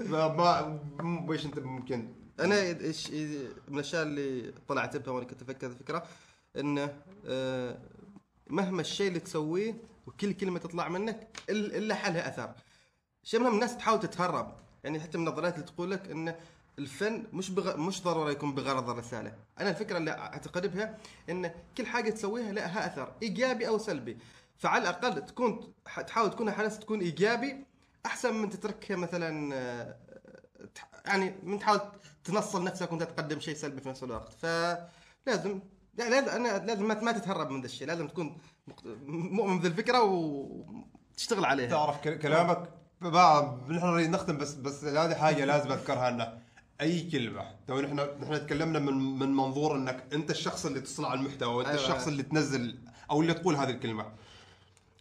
ما 0.00 1.32
إيش 1.32 1.46
أنت 1.46 1.58
ممكن؟ 1.58 2.12
أنا 2.40 2.60
إيش 2.60 3.10
من 3.10 3.74
الأشياء 3.74 4.02
اللي 4.02 4.54
طلعت 4.68 4.96
بها 4.96 5.14
وأنا 5.14 5.26
كنت 5.26 5.42
أفكر 5.42 5.66
الفكرة 5.66 6.06
انه 6.56 6.96
آه، 7.26 7.78
مهما 8.46 8.80
الشيء 8.80 9.08
اللي 9.08 9.20
تسويه 9.20 9.74
وكل 10.06 10.32
كلمة 10.32 10.58
تطلع 10.58 10.88
منك 10.88 11.28
إلا 11.50 11.94
حلها 11.94 12.28
أثر. 12.28 12.54
شيء 13.22 13.40
من 13.40 13.46
الناس 13.46 13.76
تحاول 13.76 14.00
تتهرب. 14.00 14.56
يعني 14.84 15.00
حتى 15.00 15.18
من 15.18 15.28
النظريات 15.28 15.54
اللي 15.54 15.66
تقول 15.66 15.90
لك 15.90 16.10
إن 16.10 16.34
الفن 16.78 17.24
مش 17.32 17.50
بغ... 17.50 17.76
مش 17.76 18.02
ضروري 18.02 18.32
يكون 18.32 18.54
بغرض 18.54 18.90
الرسالة. 18.90 19.34
أنا 19.60 19.70
الفكرة 19.70 19.98
اللي 19.98 20.10
اعتقد 20.10 20.76
بها 20.76 20.98
إن 21.30 21.50
كل 21.76 21.86
حاجة 21.86 22.10
تسويها 22.10 22.52
لها 22.52 22.86
أثر 22.86 23.12
إيجابي 23.22 23.68
أو 23.68 23.78
سلبي. 23.78 24.18
فعلى 24.56 24.82
الأقل 24.82 25.26
تكون 25.26 25.72
تحاول 26.06 26.30
تكون 26.30 26.52
حدث 26.52 26.78
تكون 26.78 27.00
إيجابي 27.00 27.64
أحسن 28.06 28.34
من 28.34 28.50
تتركها 28.50 28.96
مثلا 28.96 29.54
آه، 29.54 29.96
يعني 31.06 31.34
من 31.42 31.58
تحاول 31.58 31.80
تنصل 32.24 32.64
نفسك 32.64 32.92
وأنت 32.92 33.02
تقدم 33.02 33.40
شيء 33.40 33.54
سلبي 33.54 33.80
في 33.80 33.88
نفس 33.88 34.02
الوقت 34.02 34.32
فلازم 34.32 35.60
يعني 35.98 36.10
لازم 36.10 36.46
لازم 36.66 37.04
ما 37.04 37.12
تتهرب 37.12 37.50
من 37.50 37.60
ذا 37.60 37.66
الشيء 37.66 37.86
لازم 37.86 38.08
تكون 38.08 38.38
مؤمن 39.06 39.58
بذي 39.58 39.68
الفكرة 39.68 40.02
وتشتغل 40.02 41.44
عليها 41.44 41.70
تعرف 41.70 42.08
كلامك 42.08 42.68
نحن 43.02 43.86
نريد 43.86 44.10
نختم 44.10 44.38
بس 44.38 44.54
بس 44.54 44.84
هذه 44.84 45.14
حاجة 45.14 45.44
لازم 45.44 45.72
أذكرها 45.72 46.08
إنه 46.08 46.38
أي 46.80 47.10
كلمة 47.10 47.44
تو 47.66 47.80
نحن 47.80 48.00
نحن 48.20 48.46
تكلمنا 48.46 48.78
من 48.78 49.18
من 49.18 49.36
منظور 49.36 49.76
إنك 49.76 50.04
أنت 50.12 50.30
الشخص 50.30 50.66
اللي 50.66 50.80
تصنع 50.80 51.14
المحتوى 51.14 51.54
وانت 51.54 51.68
أيوة. 51.68 51.80
أيوة. 51.80 51.90
الشخص 51.90 52.06
اللي 52.06 52.22
تنزل 52.22 52.78
أو 53.10 53.20
اللي 53.20 53.34
تقول 53.34 53.56
هذه 53.56 53.70
الكلمة 53.70 54.06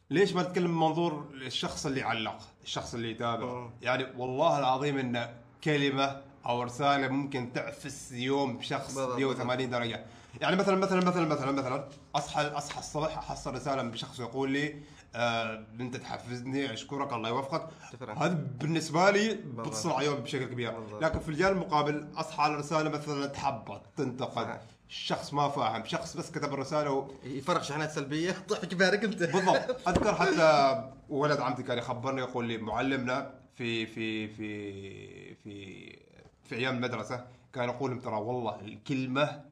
ليش 0.09 0.33
ما 0.33 0.43
تتكلم 0.43 0.71
من 0.71 0.77
منظور 0.77 1.25
الشخص 1.33 1.85
اللي 1.85 1.99
يعلق 1.99 2.37
الشخص 2.63 2.93
اللي 2.93 3.11
يتابع 3.11 3.43
أوه. 3.43 3.73
يعني 3.81 4.05
والله 4.17 4.59
العظيم 4.59 4.97
إن 4.97 5.35
كلمة 5.63 6.21
أو 6.45 6.63
رسالة 6.63 7.07
ممكن 7.07 7.53
تعفس 7.53 8.11
يوم 8.11 8.61
شخص 8.61 8.95
بالضبط. 8.95 9.19
180 9.19 9.69
درجة 9.69 10.05
يعني 10.41 10.55
مثلا 10.55 10.75
مثلا 10.75 11.05
مثلا 11.05 11.25
مثلا 11.25 11.51
مثلا 11.51 11.87
أصحى 12.15 12.41
أصحى 12.41 12.79
الصبح 12.79 13.17
أحصل 13.17 13.53
رسالة 13.53 13.83
من 13.83 13.95
شخص 13.95 14.19
يقول 14.19 14.51
لي 14.51 14.75
آه 15.15 15.65
أنت 15.79 15.97
تحفزني 15.97 16.73
أشكرك 16.73 17.13
الله 17.13 17.29
يوفقك. 17.29 17.69
هذا 18.17 18.45
بالنسبة 18.59 19.11
لي 19.11 19.33
بتصنع 19.33 20.01
يوم 20.01 20.15
بشكل 20.15 20.45
كبير 20.45 20.79
بالضبط. 20.79 21.03
لكن 21.03 21.19
في 21.19 21.29
الجانب 21.29 21.57
المقابل 21.57 22.07
أصحى 22.15 22.43
على 22.43 22.55
رسالة 22.55 22.89
مثلا 22.89 23.25
تحبط 23.27 23.81
تنتقد 23.97 24.59
الشخص 24.89 25.33
ما 25.33 25.49
فاهم 25.49 25.85
شخص 25.85 26.17
بس 26.17 26.31
كتب 26.31 26.53
الرسالة 26.53 26.91
و... 26.91 27.07
يفرغ 27.23 27.61
شحنات 27.61 27.91
سلبية. 27.91 28.31
طيح 28.49 28.59
في 28.59 28.75
بارك 28.75 29.03
أنت. 29.03 29.23
بالضبط. 29.23 29.87
أذكر 29.89 30.15
حتى 30.15 30.83
ولد 31.09 31.39
عمتي 31.39 31.63
كان 31.63 31.77
يخبرني 31.77 32.21
يقول 32.21 32.45
لي 32.47 32.57
معلمنا 32.57 33.33
في 33.55 33.85
في 33.85 34.27
في 34.27 35.35
في 35.35 35.99
في 36.43 36.55
أيام 36.55 36.75
المدرسة 36.75 37.25
كان 37.53 37.69
يقول 37.69 37.91
لهم 37.91 37.99
ترى 37.99 38.15
والله 38.15 38.59
الكلمة 38.59 39.45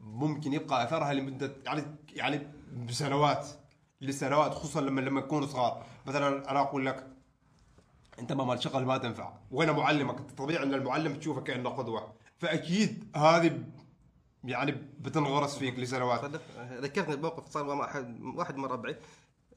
ممكن 0.00 0.52
يبقى 0.52 0.84
أثرها 0.84 1.12
لمده 1.14 1.52
يعني 1.64 1.82
يعني 2.14 2.40
بسنوات 2.88 3.46
لسنوات 4.00 4.54
خصوصا 4.54 4.80
لما 4.80 5.00
لما 5.00 5.20
يكونوا 5.20 5.46
صغار. 5.46 5.86
مثلا 6.06 6.50
أنا 6.50 6.60
أقول 6.60 6.86
لك 6.86 7.06
أنت 8.18 8.32
ما 8.32 8.44
مال 8.44 8.62
شغل 8.62 8.84
ما 8.84 8.98
تنفع. 8.98 9.32
وأنا 9.50 9.72
معلمك 9.72 10.20
طبيعي 10.30 10.62
أن 10.62 10.74
المعلم 10.74 11.14
تشوفه 11.14 11.40
كأنه 11.40 11.70
قدوة. 11.70 12.12
فأكيد 12.38 13.04
هذه 13.16 13.60
يعني 14.46 14.72
بتنغرس 15.00 15.58
فيك 15.58 15.78
لسنوات. 15.78 16.22
صدق. 16.22 16.42
ذكرتني 16.80 17.16
بموقف 17.16 17.48
صار 17.48 17.74
مع 17.74 17.84
احد 17.84 18.20
واحد 18.22 18.56
مرة 18.56 18.76
بعيد. 18.76 18.96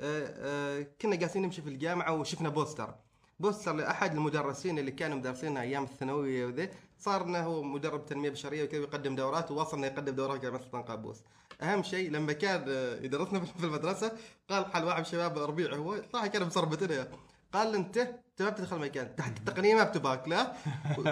آه، 0.02 0.34
آه، 0.82 0.88
كنا 1.02 1.16
جالسين 1.16 1.42
نمشي 1.42 1.62
في 1.62 1.70
الجامعة 1.70 2.14
وشفنا 2.14 2.50
بوستر. 2.50 2.96
بوستر 3.40 3.74
لأحد 3.74 4.16
المدرسين 4.16 4.80
اللي 4.80 4.92
كانوا 4.92 5.18
مدرسيننا 5.18 5.62
أيام 5.62 5.84
الثانوية 5.84 6.46
وذي. 6.46 6.70
صار 7.00 7.24
إنه 7.24 7.40
هو 7.40 7.64
مدرب 7.64 8.06
تنمية 8.06 8.30
بشرية 8.30 8.64
وكذا 8.64 8.82
يقدم 8.82 9.16
دورات 9.16 9.52
وواصل 9.52 9.78
انه 9.78 9.88
يقدم 9.88 10.16
دورات 10.16 10.42
جامعه 10.42 10.62
سلطان 10.62 10.82
قابوس 10.82 11.22
أهم 11.62 11.84
شيء 11.84 12.12
لما 12.12 12.34
كان 12.34 12.66
آه، 12.68 13.00
يدرسنا 13.02 13.40
في 13.40 13.64
المدرسة 13.64 14.12
قال 14.50 14.66
حال 14.66 14.84
واحد 14.84 14.98
من 14.98 15.06
الشباب 15.06 15.38
ربيع 15.38 15.76
هو 15.76 16.02
صراحة 16.14 16.28
كان 16.28 16.48
مسربتنا 16.48 17.08
قال 17.54 17.76
انت 17.76 17.98
انت 17.98 18.42
ما 18.42 18.50
بتدخل 18.50 18.78
مكان. 18.80 19.16
تحت 19.18 19.38
التقنية 19.38 19.76
ما 19.76 19.84
بتباك 19.84 20.28
لا؟ 20.28 20.54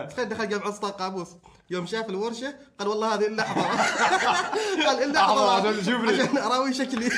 تخيل 0.09 0.29
دخل 0.29 0.49
جامعه 0.49 0.71
سلطان 0.71 0.91
قابوس 0.91 1.27
يوم 1.69 1.85
شاف 1.85 2.09
الورشة 2.09 2.55
قال 2.79 2.87
والله 2.87 3.13
هذه 3.13 3.27
اللحظه 3.27 3.61
قال 4.87 5.03
إلا 5.03 5.13
لحظة 5.19 5.57
لحظه 5.57 5.69
عشان 5.69 5.81
تشوفني. 5.81 6.21
عشان 6.21 6.37
أراوي 6.37 6.73
شكلي. 6.73 7.09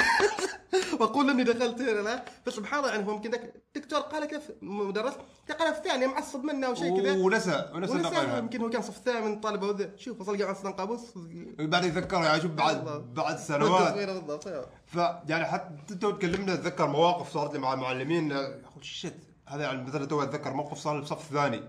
واقول 0.99 1.29
إني 1.29 1.43
دخلت 1.43 1.81
هنا 1.81 2.01
لا؟ 2.01 2.25
فسبحان 2.45 2.79
الله 2.79 2.91
يعني 2.91 3.07
هو 3.07 3.11
يمكن 3.11 3.31
ذاك 3.31 3.53
الدكتور 3.75 3.99
قال 3.99 4.25
كيف 4.25 4.51
مدرس 4.61 5.13
قال 5.59 5.73
في 5.73 5.79
الثانية 5.79 6.07
معصب 6.07 6.43
منه 6.43 6.69
وشيء 6.69 7.01
كذا. 7.01 7.13
ونسى 7.13 7.69
ونسى 7.73 7.93
النقل 7.93 8.37
يمكن 8.37 8.61
هو 8.61 8.69
كان 8.69 8.81
صف 8.81 8.97
ثامن 9.05 9.39
طالب 9.39 9.63
وذا 9.63 9.91
شوف 9.97 10.21
وصل 10.21 10.37
جامعه 10.37 10.53
سلطان 10.53 10.73
قابوس. 10.73 11.01
بعد 11.59 11.83
يتذكر 11.83 12.17
يعني 12.23 12.41
شوف 12.41 12.51
بعد. 12.51 12.85
بعد 13.13 13.37
سنوات. 13.49 13.97
أيوة. 14.47 14.65
فيعني 14.85 15.45
حتى 15.45 15.95
تو 15.95 16.11
تكلمنا 16.11 16.53
أتذكر 16.53 16.87
مواقف 16.87 17.33
صارت 17.33 17.53
لي 17.53 17.59
مع 17.59 17.73
المعلمين. 17.73 18.31
يقول 18.31 18.85
shit 18.85 19.15
هذا 19.47 19.63
يعني 19.63 19.83
مثلا 19.83 20.05
تو 20.05 20.23
أتذكر 20.23 20.53
موقف 20.53 20.77
صار 20.77 20.95
لي 20.95 21.01
بصف 21.01 21.33
ثاني. 21.33 21.63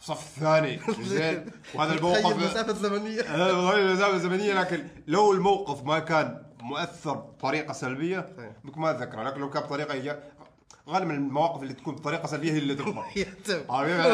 صف 0.00 0.38
ثاني. 0.40 0.80
زين. 1.04 1.50
وهذا 1.74 1.92
الموقف 1.92 2.26
هذا 3.28 3.52
غير 3.52 3.86
المسافه 3.88 4.16
الزمنيه 4.16 4.60
لكن 4.60 4.86
لو 5.06 5.32
الموقف 5.32 5.84
ما 5.84 5.98
كان 5.98 6.53
مؤثر 6.64 7.14
بطريقة 7.14 7.72
سلبية. 7.72 8.28
ممكن 8.64 8.80
ما 8.80 8.90
اتذكره 8.90 9.22
لكن 9.22 9.40
لو 9.40 9.50
كان 9.50 9.62
بطريقه 9.62 9.92
ايجابيه 9.92 10.22
غالبا 10.88 11.14
المواقف 11.14 11.62
اللي 11.62 11.74
تكون 11.74 11.94
بطريقه 11.94 12.26
سلبية 12.26 12.52
هي 12.52 12.58
اللي 12.58 12.74
تكبر؟ 12.74 13.04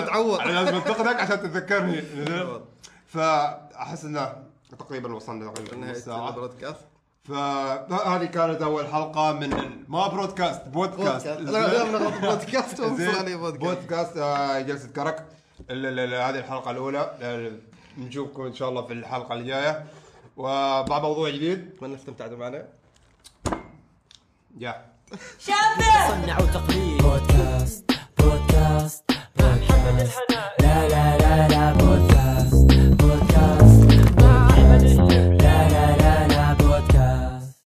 تعوض. 0.07 0.41
أنا 0.41 0.53
لازم 0.53 0.77
أنتقدك 0.77 1.21
عشان 1.21 1.41
تتذكرني. 1.41 2.03
فأحس 3.15 4.05
إنه 4.05 4.33
تقريبا 4.79 5.15
وصلنا 5.15 5.53
تقريبا 5.53 5.77
نهاية 5.77 5.93
نص 5.93 5.99
ساعه 5.99 6.51
فهذه 7.25 8.25
كانت 8.25 8.63
أول 8.63 8.87
حلقة 8.87 9.33
من 9.33 9.51
ما 9.89 10.09
برودكاست 10.09 10.63
بودكاست. 10.69 11.29
بودكاست. 11.29 11.51
لا 11.51 11.85
نغلط 11.85 12.15
بودكاست. 12.25 12.81
بودكاست. 12.81 14.17
آه، 14.17 14.61
جلسة 14.61 14.89
كرك. 14.89 15.27
هذه 15.71 16.39
الحلقة 16.39 16.71
الأولى. 16.71 17.11
نشوفكم 17.99 18.43
إن 18.43 18.55
شاء 18.55 18.69
الله 18.69 18.87
في 18.87 18.93
الحلقة 18.93 19.35
الجاية. 19.35 19.85
ومع 20.41 20.99
موضوع 20.99 21.31
جديد. 21.31 21.71
أتمنى 21.77 21.95
استمتعتوا 21.95 22.37
معنا. 22.37 22.65
يا. 24.59 24.85
تصنع 25.39 26.39
وتقليد 26.41 27.03
بودكاست 27.03 27.91
بودكاست 28.19 29.05
بودكاست. 29.37 30.21
لا 30.61 30.89
لا 30.89 31.19
لا 31.19 31.49
لا 31.49 31.73
بودكاست. 31.73 32.10